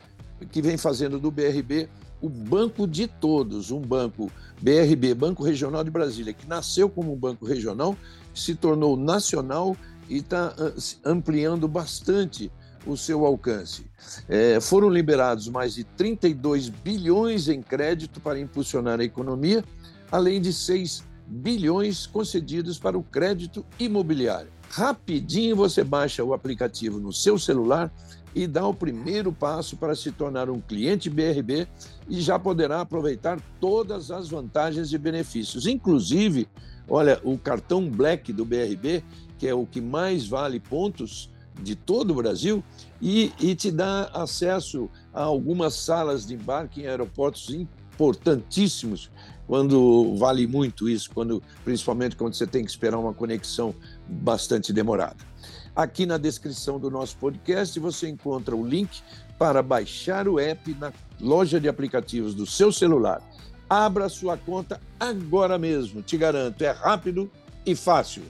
que 0.50 0.62
vem 0.62 0.78
fazendo 0.78 1.20
do 1.20 1.32
BRB 1.32 1.90
o 2.22 2.30
banco 2.30 2.88
de 2.88 3.08
todos, 3.08 3.72
um 3.72 3.82
banco 3.82 4.32
BRB, 4.62 5.16
Banco 5.16 5.44
Regional 5.44 5.84
de 5.84 5.90
Brasília, 5.90 6.34
que 6.34 6.48
nasceu 6.48 6.88
como 6.88 7.12
um 7.12 7.18
banco 7.18 7.46
regional, 7.46 7.98
se 8.34 8.54
tornou 8.54 8.96
nacional 8.96 9.76
e 10.08 10.18
está 10.18 10.54
ah, 10.58 10.72
ampliando 11.04 11.68
bastante 11.68 12.52
o 12.86 12.96
seu 12.96 13.26
alcance. 13.26 13.86
É, 14.30 14.60
foram 14.60 14.90
liberados 14.90 15.48
mais 15.50 15.74
de 15.74 15.84
32 15.84 16.70
bilhões 16.70 17.48
em 17.48 17.62
crédito 17.62 18.20
para 18.20 18.40
impulsionar 18.40 19.00
a 19.00 19.04
economia, 19.04 19.64
além 20.12 20.40
de 20.40 20.54
6 20.54 21.04
bilhões 21.28 22.06
concedidos 22.06 22.78
para 22.78 22.98
o 22.98 23.04
crédito 23.04 23.66
imobiliário. 23.80 24.52
Rapidinho 24.70 25.56
você 25.56 25.84
baixa 25.84 26.24
o 26.24 26.34
aplicativo 26.34 27.00
no 27.00 27.12
seu 27.12 27.38
celular 27.38 27.92
e 28.34 28.48
dá 28.48 28.66
o 28.66 28.74
primeiro 28.74 29.32
passo 29.32 29.76
para 29.76 29.96
se 29.96 30.12
tornar 30.12 30.50
um 30.50 30.60
cliente 30.60 31.10
BRB 31.10 31.68
e 32.10 32.22
já 32.22 32.40
poderá 32.40 32.82
aproveitar 32.82 33.40
todas 33.60 34.12
as 34.12 34.30
vantagens 34.30 34.94
e 34.94 34.98
benefícios. 34.98 35.66
Inclusive, 35.66 36.48
olha, 36.88 37.20
o 37.24 37.38
cartão 37.38 37.90
Black 37.90 38.32
do 38.32 38.46
BRB, 38.46 39.04
que 39.38 39.48
é 39.48 39.54
o 39.54 39.66
que 39.66 39.82
mais 39.82 40.28
vale 40.28 40.60
pontos 40.60 41.30
de 41.62 41.76
todo 41.76 42.12
o 42.12 42.16
Brasil, 42.16 42.64
e, 43.02 43.32
e 43.40 43.54
te 43.56 43.72
dá 43.72 44.10
acesso 44.14 44.90
a 45.14 45.24
algumas 45.24 45.74
salas 45.74 46.26
de 46.26 46.34
embarque 46.34 46.82
em 46.82 46.88
aeroportos 46.88 47.50
importantíssimos, 47.50 49.12
quando 49.46 50.16
vale 50.16 50.48
muito 50.48 50.88
isso, 50.88 51.12
quando 51.14 51.44
principalmente 51.64 52.16
quando 52.16 52.34
você 52.34 52.48
tem 52.48 52.64
que 52.64 52.72
esperar 52.72 52.98
uma 52.98 53.14
conexão 53.14 53.76
bastante 54.08 54.72
demorada. 54.72 55.31
Aqui 55.76 56.06
na 56.06 56.18
descrição 56.18 56.80
do 56.80 56.92
nosso 56.92 57.16
podcast 57.18 57.80
você 57.80 58.10
encontra 58.10 58.56
o 58.56 58.66
link 58.66 59.02
para 59.40 59.64
baixar 59.64 60.28
o 60.28 60.40
app 60.40 60.74
na 60.76 60.92
loja 61.20 61.60
de 61.60 61.70
aplicativos 61.70 62.36
do 62.36 62.46
seu 62.46 62.72
celular. 62.72 63.22
Abra 63.70 64.10
sua 64.10 64.38
conta 64.38 64.82
agora 65.00 65.58
mesmo, 65.58 66.02
te 66.02 66.18
garanto, 66.18 66.62
é 66.62 66.72
rápido 66.72 67.32
e 67.66 67.74
fácil. 67.76 68.24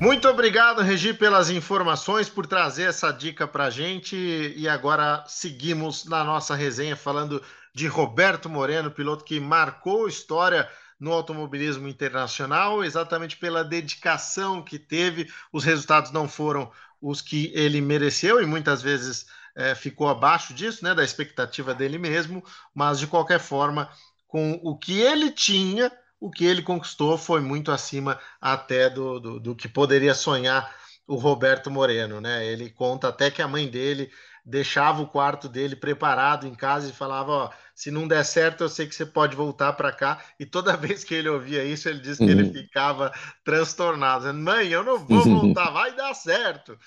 Muito 0.00 0.28
obrigado, 0.28 0.82
Regi, 0.82 1.14
pelas 1.14 1.48
informações, 1.48 2.28
por 2.28 2.46
trazer 2.46 2.84
essa 2.84 3.10
dica 3.10 3.46
para 3.46 3.64
a 3.64 3.70
gente. 3.70 4.16
E 4.56 4.68
agora 4.68 5.24
seguimos 5.26 6.04
na 6.04 6.22
nossa 6.22 6.54
resenha 6.54 6.94
falando 6.94 7.42
de 7.74 7.86
Roberto 7.86 8.48
Moreno, 8.48 8.90
piloto 8.90 9.24
que 9.24 9.40
marcou 9.40 10.08
história 10.08 10.68
no 10.98 11.12
automobilismo 11.12 11.88
internacional, 11.88 12.82
exatamente 12.82 13.36
pela 13.36 13.64
dedicação 13.64 14.62
que 14.62 14.78
teve. 14.78 15.30
Os 15.52 15.64
resultados 15.64 16.10
não 16.10 16.28
foram 16.28 16.70
os 17.00 17.20
que 17.20 17.52
ele 17.54 17.80
mereceu 17.80 18.42
e 18.42 18.46
muitas 18.46 18.82
vezes 18.82 19.26
é, 19.54 19.74
ficou 19.74 20.08
abaixo 20.08 20.52
disso, 20.54 20.84
né, 20.84 20.94
da 20.94 21.04
expectativa 21.04 21.74
dele 21.74 21.98
mesmo, 21.98 22.42
mas 22.74 22.98
de 22.98 23.06
qualquer 23.06 23.40
forma, 23.40 23.90
com 24.26 24.60
o 24.62 24.76
que 24.76 25.00
ele 25.00 25.30
tinha, 25.30 25.90
o 26.20 26.30
que 26.30 26.44
ele 26.44 26.62
conquistou 26.62 27.16
foi 27.16 27.40
muito 27.40 27.70
acima 27.70 28.18
até 28.40 28.90
do, 28.90 29.20
do, 29.20 29.40
do 29.40 29.56
que 29.56 29.68
poderia 29.68 30.14
sonhar 30.14 30.74
o 31.06 31.16
Roberto 31.16 31.70
Moreno, 31.70 32.20
né? 32.20 32.44
Ele 32.44 32.68
conta 32.68 33.08
até 33.08 33.30
que 33.30 33.40
a 33.40 33.46
mãe 33.46 33.68
dele 33.68 34.10
deixava 34.46 35.02
o 35.02 35.08
quarto 35.08 35.48
dele 35.48 35.74
preparado 35.74 36.46
em 36.46 36.54
casa 36.54 36.88
e 36.88 36.92
falava: 36.92 37.32
Ó, 37.32 37.50
se 37.74 37.90
não 37.90 38.06
der 38.06 38.24
certo, 38.24 38.62
eu 38.62 38.68
sei 38.68 38.86
que 38.86 38.94
você 38.94 39.04
pode 39.04 39.34
voltar 39.34 39.72
para 39.72 39.90
cá. 39.92 40.22
E 40.38 40.46
toda 40.46 40.76
vez 40.78 41.02
que 41.02 41.14
ele 41.14 41.28
ouvia 41.28 41.64
isso, 41.64 41.88
ele 41.88 41.98
disse 41.98 42.24
que 42.24 42.32
uhum. 42.32 42.40
ele 42.40 42.52
ficava 42.52 43.12
transtornado, 43.44 44.32
Mãe, 44.32 44.68
eu 44.68 44.84
não 44.84 44.98
vou 44.98 45.24
voltar, 45.24 45.70
vai 45.70 45.94
dar 45.96 46.14
certo. 46.14 46.78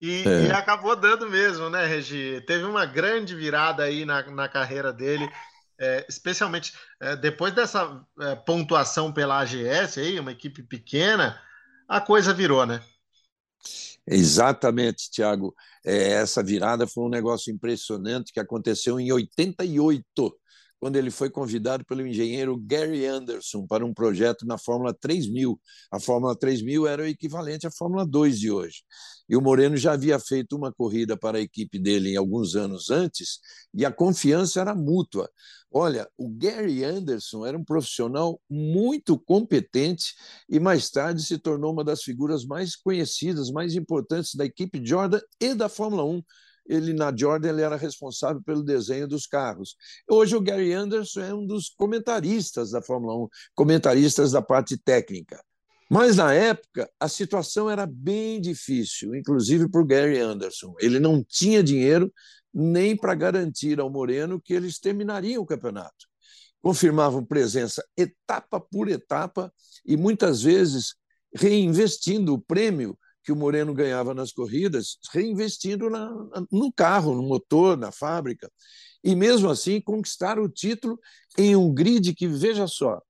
E, 0.00 0.26
é. 0.26 0.46
e, 0.46 0.50
acabou 0.50 0.96
dando 0.96 1.30
mesmo, 1.30 1.68
né, 1.68 1.86
Regi? 1.86 2.42
Teve 2.46 2.64
uma 2.64 2.86
grande 2.86 3.36
virada 3.36 3.84
aí 3.84 4.04
na, 4.04 4.22
na 4.30 4.48
carreira 4.48 4.92
dele, 4.92 5.30
é, 5.78 6.04
especialmente 6.08 6.72
é, 6.98 7.14
depois 7.14 7.52
dessa 7.52 8.02
é, 8.20 8.34
pontuação 8.34 9.12
pela 9.12 9.38
AGS, 9.38 10.00
aí, 10.00 10.18
uma 10.18 10.32
equipe 10.32 10.60
pequena, 10.62 11.40
a 11.86 12.00
coisa 12.00 12.34
virou, 12.34 12.66
né? 12.66 12.82
Exatamente, 14.06 15.10
Tiago. 15.10 15.54
É, 15.84 16.12
essa 16.12 16.42
virada 16.42 16.86
foi 16.86 17.04
um 17.04 17.08
negócio 17.08 17.52
impressionante 17.52 18.32
que 18.32 18.40
aconteceu 18.40 18.98
em 18.98 19.12
88, 19.12 20.34
quando 20.82 20.96
ele 20.96 21.12
foi 21.12 21.30
convidado 21.30 21.84
pelo 21.84 22.04
engenheiro 22.04 22.58
Gary 22.58 23.06
Anderson 23.06 23.64
para 23.68 23.86
um 23.86 23.94
projeto 23.94 24.44
na 24.44 24.58
Fórmula 24.58 24.92
3000. 24.92 25.56
A 25.92 26.00
Fórmula 26.00 26.36
3000 26.36 26.88
era 26.88 27.02
o 27.02 27.06
equivalente 27.06 27.68
à 27.68 27.70
Fórmula 27.70 28.04
2 28.04 28.40
de 28.40 28.50
hoje. 28.50 28.82
E 29.28 29.36
o 29.36 29.40
Moreno 29.40 29.76
já 29.76 29.92
havia 29.92 30.18
feito 30.18 30.56
uma 30.56 30.72
corrida 30.72 31.16
para 31.16 31.38
a 31.38 31.40
equipe 31.40 31.78
dele 31.78 32.16
alguns 32.16 32.56
anos 32.56 32.90
antes, 32.90 33.38
e 33.72 33.86
a 33.86 33.92
confiança 33.92 34.60
era 34.60 34.74
mútua. 34.74 35.30
Olha, 35.70 36.10
o 36.18 36.28
Gary 36.28 36.82
Anderson 36.82 37.46
era 37.46 37.56
um 37.56 37.64
profissional 37.64 38.40
muito 38.50 39.16
competente 39.16 40.16
e 40.50 40.58
mais 40.58 40.90
tarde 40.90 41.22
se 41.22 41.38
tornou 41.38 41.72
uma 41.72 41.84
das 41.84 42.02
figuras 42.02 42.44
mais 42.44 42.74
conhecidas, 42.74 43.52
mais 43.52 43.76
importantes 43.76 44.34
da 44.34 44.44
equipe 44.44 44.84
Jordan 44.84 45.20
e 45.40 45.54
da 45.54 45.68
Fórmula 45.68 46.04
1. 46.04 46.20
Ele 46.66 46.92
na 46.92 47.14
Jordan 47.14 47.50
ele 47.50 47.62
era 47.62 47.76
responsável 47.76 48.42
pelo 48.42 48.62
desenho 48.62 49.08
dos 49.08 49.26
carros. 49.26 49.76
Hoje 50.08 50.36
o 50.36 50.40
Gary 50.40 50.72
Anderson 50.72 51.20
é 51.20 51.34
um 51.34 51.46
dos 51.46 51.68
comentaristas 51.68 52.70
da 52.70 52.80
Fórmula 52.80 53.16
1, 53.24 53.28
comentaristas 53.54 54.32
da 54.32 54.40
parte 54.40 54.76
técnica. 54.76 55.42
Mas 55.90 56.16
na 56.16 56.32
época 56.32 56.90
a 56.98 57.06
situação 57.06 57.68
era 57.68 57.84
bem 57.84 58.40
difícil, 58.40 59.14
inclusive 59.14 59.68
para 59.68 59.80
o 59.80 59.84
Gary 59.84 60.18
Anderson. 60.18 60.74
Ele 60.80 60.98
não 60.98 61.22
tinha 61.22 61.62
dinheiro 61.62 62.10
nem 62.52 62.96
para 62.96 63.14
garantir 63.14 63.80
ao 63.80 63.90
Moreno 63.90 64.40
que 64.40 64.54
eles 64.54 64.78
terminariam 64.78 65.42
o 65.42 65.46
campeonato. 65.46 66.06
Confirmavam 66.62 67.24
presença 67.24 67.84
etapa 67.96 68.60
por 68.60 68.88
etapa 68.88 69.52
e 69.84 69.96
muitas 69.96 70.42
vezes 70.42 70.94
reinvestindo 71.34 72.34
o 72.34 72.40
prêmio 72.40 72.96
que 73.22 73.32
o 73.32 73.36
Moreno 73.36 73.72
ganhava 73.74 74.14
nas 74.14 74.32
corridas, 74.32 74.98
reinvestindo 75.12 75.88
na, 75.88 76.10
no 76.50 76.72
carro, 76.72 77.14
no 77.14 77.22
motor, 77.22 77.76
na 77.76 77.92
fábrica. 77.92 78.50
E 79.02 79.14
mesmo 79.14 79.50
assim 79.50 79.80
conquistaram 79.80 80.42
o 80.44 80.48
título 80.48 80.98
em 81.38 81.56
um 81.56 81.72
grid 81.72 82.14
que, 82.14 82.26
veja 82.26 82.66
só, 82.66 83.00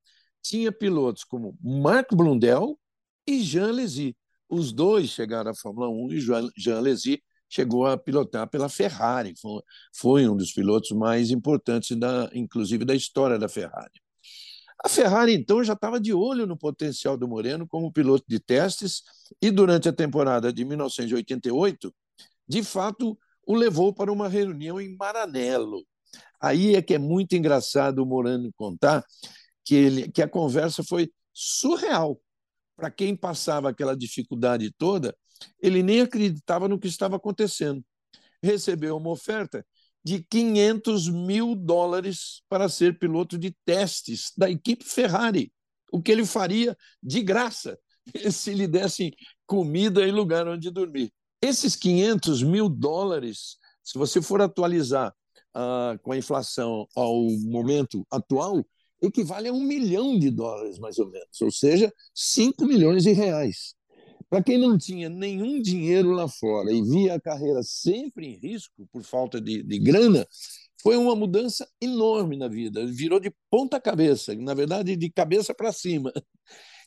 tinha 0.42 0.72
pilotos 0.72 1.24
como 1.24 1.56
Marc 1.62 2.14
Blundell 2.14 2.78
e 3.26 3.40
Jean 3.42 3.72
Lézy. 3.72 4.16
Os 4.48 4.72
dois 4.72 5.08
chegaram 5.10 5.50
à 5.50 5.54
Fórmula 5.54 5.88
1 5.88 6.12
e 6.12 6.20
Jean 6.56 6.80
Lézy 6.80 7.22
chegou 7.48 7.86
a 7.86 7.98
pilotar 7.98 8.48
pela 8.48 8.68
Ferrari, 8.68 9.34
foi, 9.38 9.62
foi 9.94 10.28
um 10.28 10.34
dos 10.34 10.52
pilotos 10.52 10.90
mais 10.92 11.30
importantes, 11.30 11.94
da, 11.98 12.30
inclusive, 12.32 12.82
da 12.82 12.94
história 12.94 13.38
da 13.38 13.46
Ferrari. 13.46 14.00
A 14.84 14.88
Ferrari, 14.88 15.34
então, 15.34 15.62
já 15.62 15.74
estava 15.74 16.00
de 16.00 16.12
olho 16.12 16.44
no 16.44 16.56
potencial 16.56 17.16
do 17.16 17.28
Moreno 17.28 17.68
como 17.68 17.92
piloto 17.92 18.24
de 18.26 18.40
testes 18.40 19.02
e, 19.40 19.50
durante 19.50 19.88
a 19.88 19.92
temporada 19.92 20.52
de 20.52 20.64
1988, 20.64 21.94
de 22.48 22.64
fato, 22.64 23.16
o 23.46 23.54
levou 23.54 23.94
para 23.94 24.12
uma 24.12 24.28
reunião 24.28 24.80
em 24.80 24.96
Maranello. 24.96 25.86
Aí 26.40 26.74
é 26.74 26.82
que 26.82 26.94
é 26.94 26.98
muito 26.98 27.36
engraçado 27.36 28.00
o 28.00 28.06
Moreno 28.06 28.52
contar 28.56 29.04
que, 29.64 29.74
ele, 29.76 30.10
que 30.10 30.20
a 30.20 30.28
conversa 30.28 30.82
foi 30.82 31.10
surreal. 31.32 32.20
Para 32.76 32.90
quem 32.90 33.14
passava 33.14 33.70
aquela 33.70 33.96
dificuldade 33.96 34.72
toda, 34.76 35.16
ele 35.60 35.82
nem 35.82 36.00
acreditava 36.00 36.66
no 36.66 36.78
que 36.78 36.88
estava 36.88 37.16
acontecendo. 37.16 37.84
Recebeu 38.42 38.96
uma 38.96 39.10
oferta 39.10 39.64
de 40.04 40.24
500 40.28 41.08
mil 41.08 41.54
dólares 41.54 42.42
para 42.48 42.68
ser 42.68 42.98
piloto 42.98 43.38
de 43.38 43.54
testes 43.64 44.32
da 44.36 44.50
equipe 44.50 44.84
Ferrari, 44.84 45.52
o 45.92 46.02
que 46.02 46.10
ele 46.10 46.24
faria 46.24 46.76
de 47.02 47.22
graça 47.22 47.78
se 48.30 48.52
lhe 48.52 48.66
dessem 48.66 49.12
comida 49.46 50.06
e 50.06 50.10
lugar 50.10 50.48
onde 50.48 50.70
dormir. 50.70 51.12
Esses 51.40 51.76
500 51.76 52.42
mil 52.42 52.68
dólares, 52.68 53.56
se 53.82 53.98
você 53.98 54.22
for 54.22 54.40
atualizar 54.40 55.14
ah, 55.54 55.98
com 56.02 56.12
a 56.12 56.16
inflação 56.16 56.86
ao 56.96 57.20
momento 57.44 58.06
atual, 58.10 58.64
equivale 59.02 59.48
a 59.48 59.52
um 59.52 59.62
milhão 59.62 60.18
de 60.18 60.30
dólares, 60.30 60.78
mais 60.78 60.98
ou 60.98 61.10
menos, 61.10 61.40
ou 61.40 61.50
seja, 61.50 61.92
5 62.14 62.64
milhões 62.64 63.02
de 63.02 63.12
reais. 63.12 63.74
Para 64.32 64.42
quem 64.42 64.56
não 64.56 64.78
tinha 64.78 65.10
nenhum 65.10 65.60
dinheiro 65.60 66.10
lá 66.10 66.26
fora 66.26 66.72
e 66.72 66.80
via 66.80 67.16
a 67.16 67.20
carreira 67.20 67.62
sempre 67.62 68.28
em 68.28 68.38
risco 68.38 68.88
por 68.90 69.02
falta 69.02 69.38
de, 69.38 69.62
de 69.62 69.78
grana, 69.78 70.26
foi 70.82 70.96
uma 70.96 71.14
mudança 71.14 71.68
enorme 71.78 72.38
na 72.38 72.48
vida. 72.48 72.86
Virou 72.86 73.20
de 73.20 73.30
ponta 73.50 73.78
cabeça, 73.78 74.34
na 74.34 74.54
verdade, 74.54 74.96
de 74.96 75.10
cabeça 75.10 75.52
para 75.52 75.70
cima. 75.70 76.10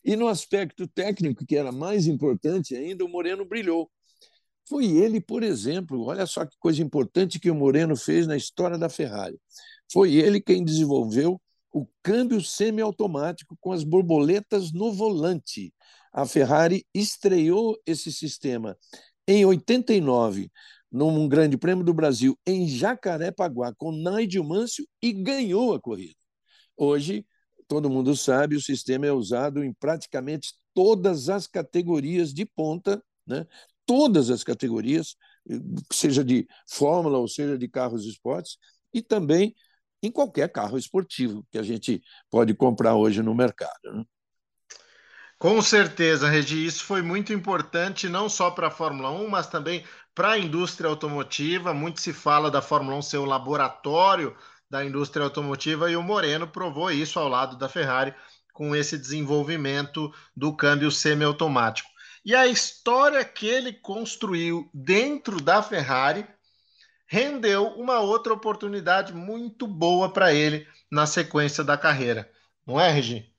E 0.03 0.15
no 0.15 0.27
aspecto 0.27 0.87
técnico, 0.87 1.45
que 1.45 1.55
era 1.55 1.71
mais 1.71 2.07
importante 2.07 2.75
ainda, 2.75 3.05
o 3.05 3.09
Moreno 3.09 3.45
brilhou. 3.45 3.91
Foi 4.67 4.87
ele, 4.87 5.21
por 5.21 5.43
exemplo, 5.43 6.01
olha 6.03 6.25
só 6.25 6.47
que 6.47 6.57
coisa 6.57 6.81
importante 6.81 7.39
que 7.39 7.51
o 7.51 7.55
Moreno 7.55 7.95
fez 7.95 8.25
na 8.25 8.35
história 8.35 8.77
da 8.79 8.89
Ferrari. 8.89 9.39
Foi 9.93 10.15
ele 10.15 10.41
quem 10.41 10.65
desenvolveu 10.65 11.39
o 11.71 11.87
câmbio 12.01 12.41
semiautomático 12.41 13.55
com 13.61 13.71
as 13.71 13.83
borboletas 13.83 14.73
no 14.73 14.91
volante 14.91 15.71
a 16.15 16.25
Ferrari 16.25 16.87
estreou 16.93 17.77
esse 17.85 18.09
sistema 18.09 18.77
em 19.27 19.43
89 19.43 20.49
num 20.89 21.27
Grande 21.27 21.57
Prêmio 21.57 21.83
do 21.83 21.93
Brasil 21.93 22.39
em 22.47 22.69
Jacarepaguá 22.69 23.73
com 23.75 23.91
Nigel 23.91 24.45
Mansell 24.45 24.85
e 25.01 25.11
ganhou 25.11 25.73
a 25.73 25.81
corrida. 25.81 26.15
Hoje, 26.77 27.25
todo 27.67 27.89
mundo 27.89 28.15
sabe, 28.15 28.55
o 28.55 28.61
sistema 28.61 29.05
é 29.05 29.11
usado 29.11 29.61
em 29.61 29.73
praticamente 29.73 30.53
todas 30.73 31.27
as 31.27 31.47
categorias 31.47 32.33
de 32.33 32.45
ponta, 32.45 33.03
né? 33.27 33.45
todas 33.85 34.29
as 34.29 34.41
categorias, 34.41 35.17
seja 35.91 36.23
de 36.23 36.47
Fórmula 36.65 37.17
ou 37.17 37.27
seja 37.27 37.57
de 37.57 37.67
carros 37.67 38.05
esportes, 38.05 38.57
e 38.93 39.01
também 39.01 39.53
em 40.01 40.09
qualquer 40.09 40.49
carro 40.49 40.77
esportivo 40.77 41.45
que 41.51 41.57
a 41.57 41.63
gente 41.63 42.01
pode 42.29 42.53
comprar 42.53 42.95
hoje 42.95 43.21
no 43.21 43.35
mercado. 43.35 43.81
Né? 43.83 44.05
Com 45.37 45.61
certeza, 45.61 46.29
Regi, 46.29 46.65
isso 46.65 46.83
foi 46.83 47.01
muito 47.01 47.33
importante 47.33 48.07
não 48.09 48.29
só 48.29 48.51
para 48.51 48.67
a 48.67 48.71
Fórmula 48.71 49.11
1, 49.11 49.27
mas 49.29 49.47
também 49.47 49.85
para 50.13 50.31
a 50.31 50.39
indústria 50.39 50.89
automotiva. 50.89 51.73
Muito 51.73 51.99
se 52.01 52.13
fala 52.13 52.49
da 52.49 52.61
Fórmula 52.61 52.97
1 52.97 53.01
ser 53.01 53.17
o 53.17 53.25
laboratório 53.25 54.35
da 54.69 54.83
indústria 54.83 55.23
automotiva 55.23 55.91
e 55.91 55.95
o 55.95 56.01
Moreno 56.01 56.47
provou 56.47 56.89
isso 56.89 57.19
ao 57.19 57.27
lado 57.27 57.57
da 57.57 57.69
Ferrari 57.69 58.13
com 58.53 58.75
esse 58.75 58.97
desenvolvimento 58.97 60.11
do 60.35 60.55
câmbio 60.55 60.89
semiautomático. 60.89 61.89
E 62.23 62.33
a 62.33 62.47
história 62.47 63.23
que 63.23 63.45
ele 63.45 63.73
construiu 63.73 64.69
dentro 64.73 65.41
da 65.41 65.61
Ferrari 65.61 66.25
rendeu 67.07 67.67
uma 67.75 67.99
outra 67.99 68.33
oportunidade 68.33 69.13
muito 69.13 69.67
boa 69.67 70.11
para 70.11 70.33
ele 70.33 70.67
na 70.89 71.05
sequência 71.05 71.63
da 71.63 71.77
carreira. 71.77 72.31
Não 72.65 72.79
é, 72.79 72.89
Regi? 72.89 73.34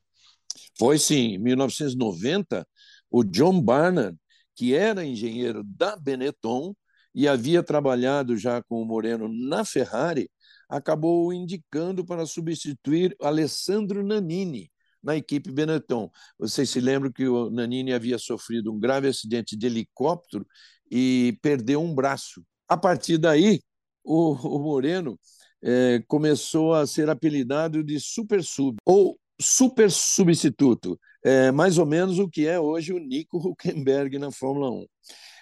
Foi 0.79 0.99
sim. 0.99 1.35
Em 1.35 1.39
1990, 1.39 2.67
o 3.11 3.25
John 3.25 3.61
Barnard, 3.61 4.17
que 4.55 4.75
era 4.75 5.05
engenheiro 5.05 5.63
da 5.65 5.97
Benetton 5.97 6.75
e 7.15 7.27
havia 7.27 7.63
trabalhado 7.63 8.37
já 8.37 8.63
com 8.63 8.83
o 8.83 8.85
Moreno 8.85 9.29
na 9.29 9.65
Ferrari, 9.65 10.31
acabou 10.69 11.33
indicando 11.33 12.05
para 12.05 12.27
substituir 12.27 13.17
Alessandro 13.21 14.05
Nannini 14.05 14.71
na 15.03 15.17
equipe 15.17 15.51
Benetton. 15.51 16.11
Vocês 16.39 16.69
se 16.69 16.81
lembram 16.81 17.13
que 17.13 17.27
o 17.27 17.51
Nannini 17.51 17.93
havia 17.93 18.19
sofrido 18.19 18.73
um 18.73 18.79
grave 18.79 19.09
acidente 19.09 19.57
de 19.57 19.67
helicóptero 19.67 20.47
e 20.91 21.39
perdeu 21.41 21.81
um 21.81 21.95
braço. 21.95 22.45
A 22.69 22.77
partir 22.77 23.17
daí, 23.17 23.61
o, 24.05 24.35
Moreno 24.59 25.19
é, 25.63 26.03
começou 26.09 26.75
a 26.75 26.87
ser 26.87 27.09
apelidado 27.09 27.83
de 27.83 28.01
super 28.01 28.43
sub 28.43 28.77
ou 28.85 29.19
super 29.41 29.91
substituto, 29.91 30.99
é, 31.25 31.51
mais 31.51 31.79
ou 31.79 31.87
menos 31.87 32.19
o 32.19 32.29
que 32.29 32.47
é 32.47 32.59
hoje 32.59 32.93
o 32.93 32.99
Nico 32.99 33.39
Huckenberg 33.39 34.19
na 34.19 34.31
Fórmula 34.31 34.71
1. 34.71 34.87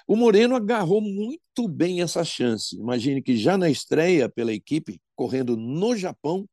O 0.06 0.16
Moreno 0.16 0.54
agarrou 0.54 1.00
muito 1.00 1.66
bem 1.66 2.02
essa 2.02 2.24
chance. 2.24 2.76
Imagine 2.76 3.22
que 3.22 3.36
já 3.36 3.56
na 3.56 3.70
estreia 3.70 4.28
pela 4.28 4.52
equipe, 4.52 5.00
correndo 5.14 5.56
no 5.56 5.96
Japão, 5.96 6.46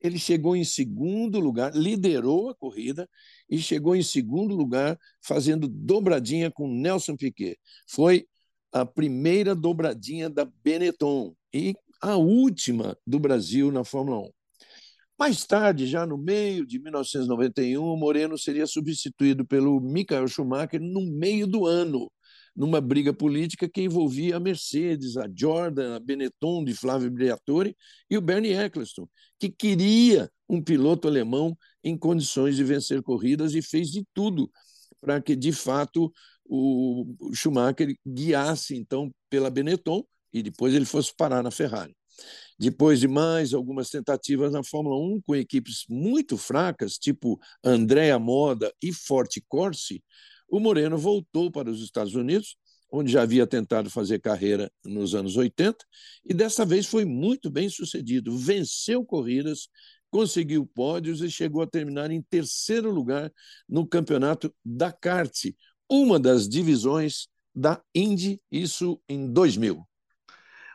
ele 0.00 0.18
chegou 0.18 0.56
em 0.56 0.64
segundo 0.64 1.38
lugar, 1.38 1.74
liderou 1.74 2.48
a 2.50 2.54
corrida 2.54 3.08
e 3.48 3.58
chegou 3.58 3.94
em 3.94 4.02
segundo 4.02 4.54
lugar 4.54 4.98
fazendo 5.22 5.68
dobradinha 5.68 6.50
com 6.50 6.68
Nelson 6.68 7.16
Piquet. 7.16 7.58
Foi 7.88 8.26
a 8.72 8.86
primeira 8.86 9.54
dobradinha 9.54 10.30
da 10.30 10.44
Benetton 10.62 11.34
e 11.52 11.74
a 12.00 12.16
última 12.16 12.96
do 13.06 13.18
Brasil 13.18 13.70
na 13.70 13.84
Fórmula 13.84 14.20
1. 14.20 14.39
Mais 15.20 15.44
tarde, 15.44 15.86
já 15.86 16.06
no 16.06 16.16
meio 16.16 16.64
de 16.64 16.78
1991, 16.78 17.84
o 17.84 17.94
Moreno 17.94 18.38
seria 18.38 18.66
substituído 18.66 19.46
pelo 19.46 19.78
Michael 19.78 20.26
Schumacher 20.26 20.80
no 20.80 21.02
meio 21.02 21.46
do 21.46 21.66
ano, 21.66 22.10
numa 22.56 22.80
briga 22.80 23.12
política 23.12 23.68
que 23.68 23.82
envolvia 23.82 24.38
a 24.38 24.40
Mercedes, 24.40 25.18
a 25.18 25.28
Jordan, 25.30 25.94
a 25.94 26.00
Benetton 26.00 26.64
de 26.64 26.72
Flávio 26.72 27.10
Briatore 27.10 27.76
e 28.08 28.16
o 28.16 28.22
Bernie 28.22 28.54
Eccleston, 28.54 29.06
que 29.38 29.50
queria 29.50 30.30
um 30.48 30.62
piloto 30.62 31.06
alemão 31.06 31.54
em 31.84 31.98
condições 31.98 32.56
de 32.56 32.64
vencer 32.64 33.02
corridas 33.02 33.54
e 33.54 33.60
fez 33.60 33.90
de 33.90 34.02
tudo 34.14 34.50
para 35.02 35.20
que, 35.20 35.36
de 35.36 35.52
fato, 35.52 36.10
o 36.46 37.04
Schumacher 37.34 37.94
guiasse 38.06 38.74
então 38.74 39.10
pela 39.28 39.50
Benetton 39.50 40.02
e 40.32 40.42
depois 40.42 40.72
ele 40.74 40.86
fosse 40.86 41.14
parar 41.14 41.42
na 41.42 41.50
Ferrari. 41.50 41.94
Depois 42.60 43.00
de 43.00 43.08
mais 43.08 43.54
algumas 43.54 43.88
tentativas 43.88 44.52
na 44.52 44.62
Fórmula 44.62 44.94
1 44.98 45.22
com 45.22 45.34
equipes 45.34 45.86
muito 45.88 46.36
fracas, 46.36 46.98
tipo 46.98 47.40
Andrea 47.64 48.18
Moda 48.18 48.70
e 48.82 48.92
Forte 48.92 49.42
Corse, 49.48 50.04
o 50.46 50.60
Moreno 50.60 50.98
voltou 50.98 51.50
para 51.50 51.70
os 51.70 51.82
Estados 51.82 52.14
Unidos, 52.14 52.58
onde 52.92 53.10
já 53.10 53.22
havia 53.22 53.46
tentado 53.46 53.88
fazer 53.88 54.18
carreira 54.18 54.70
nos 54.84 55.14
anos 55.14 55.38
80, 55.38 55.82
e 56.22 56.34
dessa 56.34 56.66
vez 56.66 56.84
foi 56.84 57.06
muito 57.06 57.48
bem 57.48 57.70
sucedido. 57.70 58.36
Venceu 58.36 59.06
corridas, 59.06 59.68
conseguiu 60.10 60.66
pódios 60.66 61.22
e 61.22 61.30
chegou 61.30 61.62
a 61.62 61.66
terminar 61.66 62.10
em 62.10 62.20
terceiro 62.20 62.90
lugar 62.90 63.32
no 63.66 63.86
campeonato 63.86 64.54
da 64.62 64.92
kart, 64.92 65.46
uma 65.88 66.20
das 66.20 66.46
divisões 66.46 67.26
da 67.54 67.80
Indy, 67.94 68.38
isso 68.52 69.00
em 69.08 69.32
2000. 69.32 69.89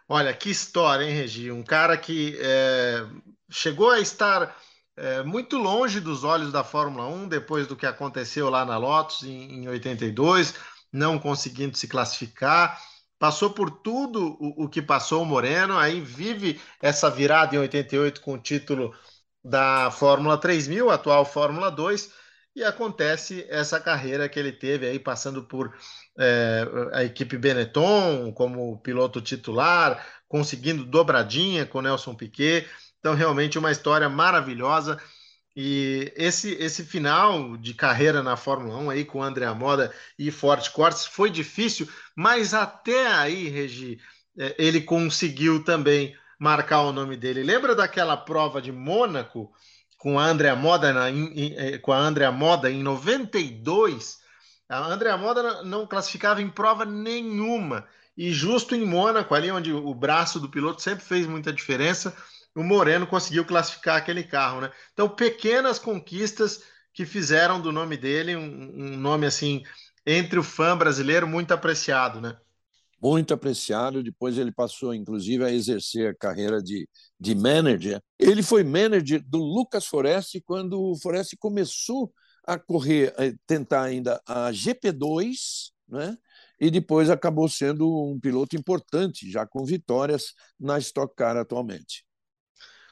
Olha, 0.07 0.33
que 0.33 0.49
história, 0.49 1.03
hein, 1.03 1.15
Regi? 1.15 1.51
Um 1.51 1.63
cara 1.63 1.97
que 1.97 2.37
é, 2.39 3.05
chegou 3.49 3.89
a 3.89 3.99
estar 3.99 4.55
é, 4.95 5.23
muito 5.23 5.57
longe 5.57 5.99
dos 5.99 6.23
olhos 6.23 6.51
da 6.51 6.63
Fórmula 6.63 7.07
1 7.07 7.27
depois 7.27 7.65
do 7.65 7.75
que 7.75 7.87
aconteceu 7.87 8.49
lá 8.49 8.63
na 8.63 8.77
Lotus 8.77 9.23
em, 9.23 9.63
em 9.63 9.67
82, 9.67 10.53
não 10.91 11.17
conseguindo 11.17 11.75
se 11.75 11.87
classificar. 11.87 12.79
Passou 13.17 13.49
por 13.49 13.71
tudo 13.71 14.37
o, 14.39 14.65
o, 14.65 14.69
que 14.69 14.81
passou 14.81 15.23
o 15.23 15.25
Moreno, 15.25 15.77
aí 15.77 15.99
vive 16.01 16.61
essa 16.81 17.09
virada 17.09 17.55
em 17.55 17.59
88 17.59 18.21
com 18.21 18.33
o 18.33 18.39
título 18.39 18.93
da 19.43 19.89
Fórmula 19.89 20.37
3000, 20.37 20.89
atual 20.91 21.25
Fórmula 21.25 21.71
2 21.71 22.24
e 22.55 22.63
acontece 22.63 23.45
essa 23.49 23.79
carreira 23.79 24.29
que 24.29 24.39
ele 24.39 24.51
teve 24.51 24.87
aí, 24.87 24.97
passando 24.97 25.43
por 25.43 25.75
é, 26.17 26.65
a 26.93 27.03
equipe 27.03 27.37
Benetton 27.37 28.31
como 28.31 28.79
piloto 28.79 29.21
titular, 29.21 30.05
conseguindo 30.27 30.85
dobradinha 30.85 31.65
com 31.65 31.81
Nelson 31.81 32.15
Piquet. 32.15 32.65
Então, 32.99 33.13
realmente 33.13 33.59
uma 33.59 33.71
história 33.71 34.07
maravilhosa. 34.07 34.97
E 35.55 36.11
esse, 36.15 36.53
esse 36.53 36.83
final 36.83 37.55
de 37.57 37.73
carreira 37.73 38.23
na 38.23 38.35
Fórmula 38.35 38.77
1 38.77 38.89
aí 38.89 39.05
com 39.05 39.23
André 39.23 39.49
Moda 39.53 39.93
e 40.17 40.31
Forte 40.31 40.71
Cortes 40.71 41.05
foi 41.05 41.29
difícil, 41.29 41.87
mas 42.15 42.53
até 42.53 43.07
aí, 43.07 43.47
Regi, 43.47 43.99
é, 44.37 44.55
ele 44.57 44.81
conseguiu 44.81 45.63
também 45.63 46.15
marcar 46.39 46.81
o 46.81 46.91
nome 46.91 47.15
dele. 47.15 47.43
Lembra 47.43 47.75
daquela 47.75 48.17
prova 48.17 48.61
de 48.61 48.71
Mônaco? 48.71 49.53
Com 49.97 50.19
a 50.19 50.25
Andrea 50.25 50.55
Moda, 50.55 50.93
na, 50.93 51.09
em, 51.09 51.55
eh, 51.57 51.77
com 51.77 51.91
a 51.91 51.97
Andrea 51.97 52.31
Moda 52.31 52.69
em 52.69 52.83
92, 52.83 54.19
a 54.69 54.79
Andrea 54.79 55.17
Moda 55.17 55.63
não 55.63 55.87
classificava 55.87 56.41
em 56.41 56.49
prova 56.49 56.85
nenhuma. 56.85 57.87
E 58.17 58.31
justo 58.31 58.75
em 58.75 58.85
Mônaco, 58.85 59.35
ali 59.35 59.51
onde 59.51 59.73
o 59.73 59.93
braço 59.93 60.39
do 60.39 60.49
piloto 60.49 60.81
sempre 60.81 61.03
fez 61.03 61.27
muita 61.27 61.51
diferença, 61.51 62.15
o 62.55 62.63
Moreno 62.63 63.05
conseguiu 63.05 63.43
classificar 63.45 63.97
aquele 63.97 64.23
carro, 64.23 64.61
né? 64.61 64.71
Então, 64.93 65.09
pequenas 65.09 65.77
conquistas 65.77 66.63
que 66.93 67.05
fizeram 67.05 67.59
do 67.59 67.73
nome 67.73 67.97
dele 67.97 68.35
um, 68.35 68.41
um 68.43 68.97
nome 68.97 69.25
assim 69.25 69.63
entre 70.05 70.39
o 70.39 70.43
fã 70.43 70.77
brasileiro 70.77 71.27
muito 71.27 71.53
apreciado, 71.53 72.21
né? 72.21 72.37
Muito 73.05 73.35
apreciado. 73.35 74.01
Depois 74.01 74.37
ele 74.37 74.51
passou, 74.51 74.93
inclusive, 74.93 75.43
a 75.45 75.51
exercer 75.51 76.09
a 76.09 76.15
carreira 76.15 76.61
de, 76.61 76.89
de 77.19 77.35
manager. 77.35 78.01
Ele 78.17 78.41
foi 78.41 78.63
manager 78.63 79.23
do 79.27 79.37
Lucas 79.37 79.85
Forest 79.85 80.41
quando 80.41 80.81
o 80.81 80.97
Forest 80.99 81.37
começou 81.37 82.11
a 82.43 82.57
correr, 82.57 83.13
a 83.17 83.31
tentar 83.45 83.83
ainda 83.83 84.19
a 84.25 84.51
GP2, 84.51 85.71
né? 85.87 86.17
e 86.59 86.71
depois 86.71 87.09
acabou 87.09 87.47
sendo 87.47 87.87
um 87.87 88.19
piloto 88.19 88.55
importante, 88.55 89.29
já 89.29 89.45
com 89.45 89.63
vitórias 89.63 90.33
na 90.59 90.79
Stock 90.79 91.13
Car 91.15 91.37
atualmente. 91.37 92.03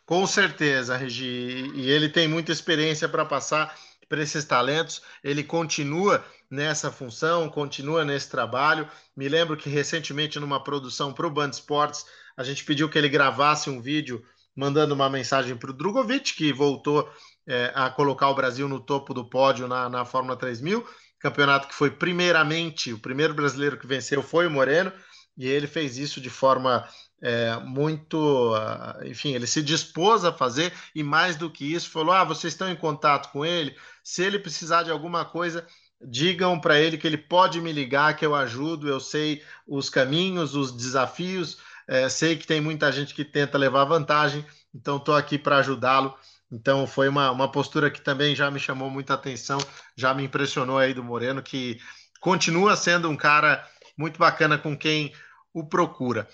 Com 0.05 0.27
certeza, 0.27 0.95
Regi. 0.95 1.71
E 1.75 1.89
ele 1.89 2.09
tem 2.09 2.27
muita 2.27 2.51
experiência 2.51 3.09
para 3.09 3.25
passar 3.25 3.75
para 4.13 4.21
esses 4.21 4.45
talentos. 4.45 5.01
Ele 5.23 5.43
continua 5.43 6.23
nessa 6.47 6.91
função, 6.91 7.49
continua 7.49 8.05
nesse 8.05 8.29
trabalho. 8.29 8.87
Me 9.17 9.27
lembro 9.27 9.57
que 9.57 9.67
recentemente, 9.67 10.39
numa 10.39 10.63
produção 10.63 11.11
para 11.11 11.25
o 11.25 11.31
Band 11.31 11.49
Esportes, 11.49 12.05
a 12.37 12.43
gente 12.43 12.63
pediu 12.63 12.87
que 12.87 12.95
ele 12.95 13.09
gravasse 13.09 13.71
um 13.71 13.81
vídeo 13.81 14.23
mandando 14.55 14.93
uma 14.93 15.09
mensagem 15.09 15.57
para 15.57 15.71
o 15.71 15.73
Drogovic, 15.73 16.35
que 16.35 16.53
voltou 16.53 17.11
é, 17.47 17.71
a 17.73 17.89
colocar 17.89 18.29
o 18.29 18.35
Brasil 18.35 18.69
no 18.69 18.79
topo 18.79 19.15
do 19.15 19.27
pódio 19.27 19.67
na, 19.67 19.89
na 19.89 20.05
Fórmula 20.05 20.37
3000. 20.37 20.85
Campeonato 21.17 21.67
que 21.67 21.73
foi 21.73 21.89
primeiramente, 21.89 22.93
o 22.93 22.99
primeiro 22.99 23.33
brasileiro 23.33 23.79
que 23.79 23.87
venceu 23.87 24.21
foi 24.21 24.45
o 24.45 24.51
Moreno, 24.51 24.91
e 25.37 25.47
ele 25.47 25.67
fez 25.67 25.97
isso 25.97 26.21
de 26.21 26.29
forma 26.29 26.87
é, 27.21 27.57
muito. 27.57 28.53
Ah, 28.55 28.99
enfim, 29.05 29.33
ele 29.33 29.47
se 29.47 29.61
dispôs 29.63 30.25
a 30.25 30.33
fazer, 30.33 30.73
e 30.93 31.01
mais 31.01 31.35
do 31.35 31.49
que 31.49 31.73
isso, 31.73 31.89
falou: 31.89 32.13
ah, 32.13 32.23
vocês 32.23 32.53
estão 32.53 32.69
em 32.69 32.75
contato 32.75 33.31
com 33.31 33.45
ele, 33.45 33.75
se 34.03 34.23
ele 34.23 34.37
precisar 34.37 34.83
de 34.83 34.91
alguma 34.91 35.25
coisa, 35.25 35.65
digam 36.01 36.59
para 36.59 36.79
ele 36.79 36.97
que 36.97 37.07
ele 37.07 37.17
pode 37.17 37.61
me 37.61 37.71
ligar, 37.71 38.15
que 38.15 38.25
eu 38.25 38.35
ajudo, 38.35 38.87
eu 38.89 38.99
sei 38.99 39.41
os 39.67 39.89
caminhos, 39.89 40.55
os 40.55 40.71
desafios, 40.71 41.57
é, 41.87 42.09
sei 42.09 42.35
que 42.35 42.45
tem 42.45 42.61
muita 42.61 42.91
gente 42.91 43.13
que 43.13 43.23
tenta 43.23 43.57
levar 43.57 43.85
vantagem, 43.85 44.45
então 44.73 44.97
estou 44.97 45.15
aqui 45.15 45.37
para 45.37 45.57
ajudá-lo. 45.57 46.13
Então 46.51 46.85
foi 46.85 47.09
uma, 47.09 47.31
uma 47.31 47.51
postura 47.51 47.89
que 47.89 47.99
também 47.99 48.35
já 48.35 48.51
me 48.51 48.59
chamou 48.59 48.89
muita 48.89 49.15
atenção, 49.15 49.57
já 49.95 50.13
me 50.13 50.23
impressionou 50.23 50.77
aí 50.77 50.93
do 50.93 51.03
Moreno, 51.03 51.41
que 51.41 51.79
continua 52.19 52.75
sendo 52.75 53.09
um 53.09 53.17
cara 53.17 53.67
muito 53.97 54.17
bacana 54.17 54.57
com 54.57 54.77
quem 54.77 55.13
o 55.53 55.63
procura. 55.63 56.27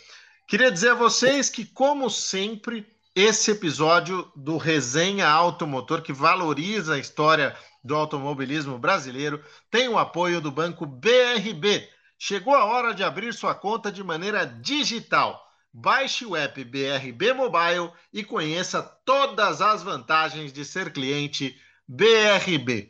Queria 0.47 0.71
dizer 0.71 0.91
a 0.91 0.95
vocês 0.95 1.49
que, 1.49 1.65
como 1.65 2.09
sempre, 2.09 2.87
esse 3.15 3.51
episódio 3.51 4.31
do 4.35 4.57
Resenha 4.57 5.27
Automotor, 5.27 6.01
que 6.01 6.13
valoriza 6.13 6.95
a 6.95 6.99
história 6.99 7.55
do 7.83 7.95
automobilismo 7.95 8.77
brasileiro, 8.77 9.43
tem 9.69 9.87
o 9.87 9.97
apoio 9.97 10.41
do 10.41 10.51
banco 10.51 10.85
BRB. 10.85 11.87
Chegou 12.17 12.55
a 12.55 12.65
hora 12.65 12.93
de 12.93 13.03
abrir 13.03 13.33
sua 13.33 13.55
conta 13.55 13.91
de 13.91 14.03
maneira 14.03 14.45
digital. 14.45 15.39
Baixe 15.71 16.25
o 16.25 16.35
app 16.35 16.63
BRB 16.63 17.33
Mobile 17.33 17.91
e 18.11 18.23
conheça 18.23 18.81
todas 18.81 19.61
as 19.61 19.83
vantagens 19.83 20.51
de 20.51 20.65
ser 20.65 20.91
cliente 20.91 21.55
BRB. 21.87 22.89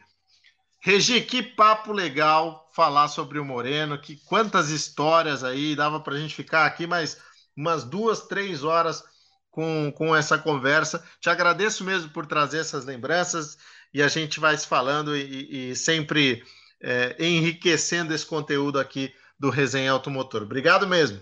Regi, 0.82 1.22
que 1.22 1.44
papo 1.44 1.92
legal 1.92 2.70
falar 2.74 3.10
sobre 3.10 3.38
o 3.38 3.46
Moreno, 3.46 4.00
que 4.00 4.15
quantas 4.26 4.70
histórias 4.70 5.44
aí, 5.44 5.76
dava 5.76 6.00
para 6.00 6.15
a 6.15 6.20
gente 6.20 6.34
ficar 6.34 6.65
aqui 6.65 6.88
mais 6.88 7.18
umas 7.56 7.84
duas, 7.84 8.28
três 8.28 8.63
horas 8.63 9.04
com, 9.52 9.92
com 9.96 10.15
essa 10.15 10.38
conversa. 10.38 11.04
Te 11.20 11.30
agradeço 11.30 11.84
mesmo 11.84 12.10
por 12.12 12.26
trazer 12.26 12.60
essas 12.60 12.86
lembranças 12.86 13.58
e 13.94 14.02
a 14.02 14.08
gente 14.08 14.39
vai 14.39 14.56
se 14.56 14.68
falando 14.68 15.15
e, 15.18 15.72
e 15.72 15.76
sempre 15.76 16.44
é, 16.82 17.15
enriquecendo 17.20 18.13
esse 18.13 18.26
conteúdo 18.26 18.80
aqui 18.80 19.13
do 19.38 19.50
Resenha 19.50 19.92
Automotor. 19.92 20.44
Obrigado 20.44 20.88
mesmo. 20.88 21.20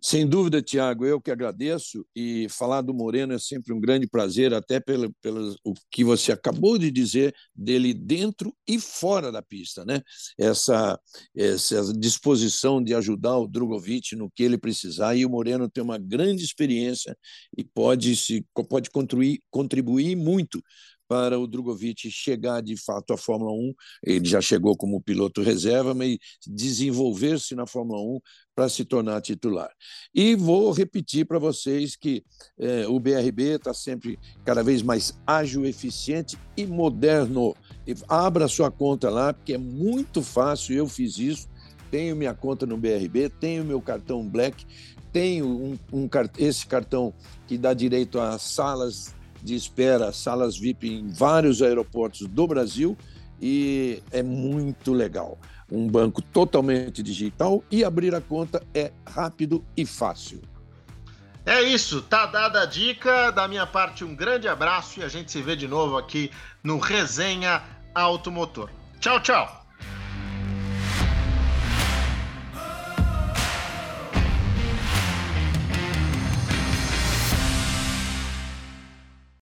Sem 0.00 0.26
dúvida, 0.26 0.62
Tiago, 0.62 1.04
eu 1.04 1.20
que 1.20 1.30
agradeço 1.30 2.06
e 2.14 2.46
falar 2.48 2.82
do 2.82 2.94
Moreno 2.94 3.32
é 3.32 3.38
sempre 3.38 3.72
um 3.72 3.80
grande 3.80 4.06
prazer, 4.06 4.54
até 4.54 4.78
pelo, 4.78 5.12
pelo 5.20 5.56
o 5.64 5.74
que 5.90 6.04
você 6.04 6.30
acabou 6.30 6.78
de 6.78 6.90
dizer 6.90 7.34
dele 7.54 7.92
dentro 7.92 8.54
e 8.66 8.78
fora 8.78 9.32
da 9.32 9.42
pista, 9.42 9.84
né? 9.84 10.00
Essa, 10.38 10.98
essa 11.36 11.92
disposição 11.98 12.82
de 12.82 12.94
ajudar 12.94 13.38
o 13.38 13.48
Drogovic 13.48 14.14
no 14.14 14.30
que 14.30 14.44
ele 14.44 14.56
precisar 14.56 15.16
e 15.16 15.26
o 15.26 15.30
Moreno 15.30 15.68
tem 15.68 15.82
uma 15.82 15.98
grande 15.98 16.44
experiência 16.44 17.16
e 17.56 17.64
pode 17.64 18.14
se 18.14 18.44
pode 18.68 18.90
contribuir, 18.90 19.40
contribuir 19.50 20.14
muito 20.14 20.62
para 21.08 21.38
o 21.38 21.46
Drogovic 21.46 22.10
chegar 22.10 22.60
de 22.60 22.76
fato 22.76 23.14
à 23.14 23.16
Fórmula 23.16 23.50
1. 23.50 23.74
Ele 24.04 24.28
já 24.28 24.40
chegou 24.40 24.76
como 24.76 25.00
piloto 25.00 25.42
reserva, 25.42 25.94
mas 25.94 26.18
desenvolver-se 26.46 27.54
na 27.54 27.66
Fórmula 27.66 28.00
1 28.00 28.20
para 28.54 28.68
se 28.68 28.84
tornar 28.84 29.22
titular. 29.22 29.70
E 30.14 30.36
vou 30.36 30.70
repetir 30.70 31.24
para 31.24 31.38
vocês 31.38 31.96
que 31.96 32.22
é, 32.58 32.86
o 32.86 33.00
BRB 33.00 33.54
está 33.54 33.72
sempre 33.72 34.18
cada 34.44 34.62
vez 34.62 34.82
mais 34.82 35.18
ágil, 35.26 35.64
eficiente 35.64 36.36
e 36.56 36.66
moderno. 36.66 37.56
E 37.86 37.94
abra 38.06 38.48
sua 38.48 38.70
conta 38.70 39.08
lá, 39.08 39.32
porque 39.32 39.54
é 39.54 39.58
muito 39.58 40.22
fácil, 40.22 40.76
eu 40.76 40.86
fiz 40.86 41.18
isso. 41.18 41.48
Tenho 41.90 42.14
minha 42.14 42.34
conta 42.34 42.66
no 42.66 42.76
BRB, 42.76 43.30
tenho 43.40 43.64
meu 43.64 43.80
cartão 43.80 44.28
Black, 44.28 44.66
tenho 45.10 45.46
um, 45.46 45.78
um, 45.90 46.08
esse 46.36 46.66
cartão 46.66 47.14
que 47.46 47.56
dá 47.56 47.72
direito 47.72 48.20
a 48.20 48.38
salas 48.38 49.14
de 49.42 49.54
espera, 49.54 50.12
salas 50.12 50.56
VIP 50.56 50.88
em 50.88 51.08
vários 51.08 51.62
aeroportos 51.62 52.26
do 52.26 52.46
Brasil 52.46 52.96
e 53.40 54.02
é 54.10 54.22
muito 54.22 54.92
legal. 54.92 55.38
Um 55.70 55.86
banco 55.86 56.22
totalmente 56.22 57.02
digital 57.02 57.62
e 57.70 57.84
abrir 57.84 58.14
a 58.14 58.20
conta 58.20 58.62
é 58.74 58.90
rápido 59.06 59.64
e 59.76 59.84
fácil. 59.84 60.40
É 61.44 61.62
isso, 61.62 62.02
tá 62.02 62.26
dada 62.26 62.62
a 62.62 62.66
dica. 62.66 63.30
Da 63.30 63.48
minha 63.48 63.66
parte, 63.66 64.04
um 64.04 64.14
grande 64.14 64.48
abraço 64.48 65.00
e 65.00 65.02
a 65.02 65.08
gente 65.08 65.32
se 65.32 65.40
vê 65.40 65.56
de 65.56 65.66
novo 65.66 65.96
aqui 65.96 66.30
no 66.62 66.78
Resenha 66.78 67.62
Automotor. 67.94 68.70
Tchau, 69.00 69.20
tchau. 69.20 69.67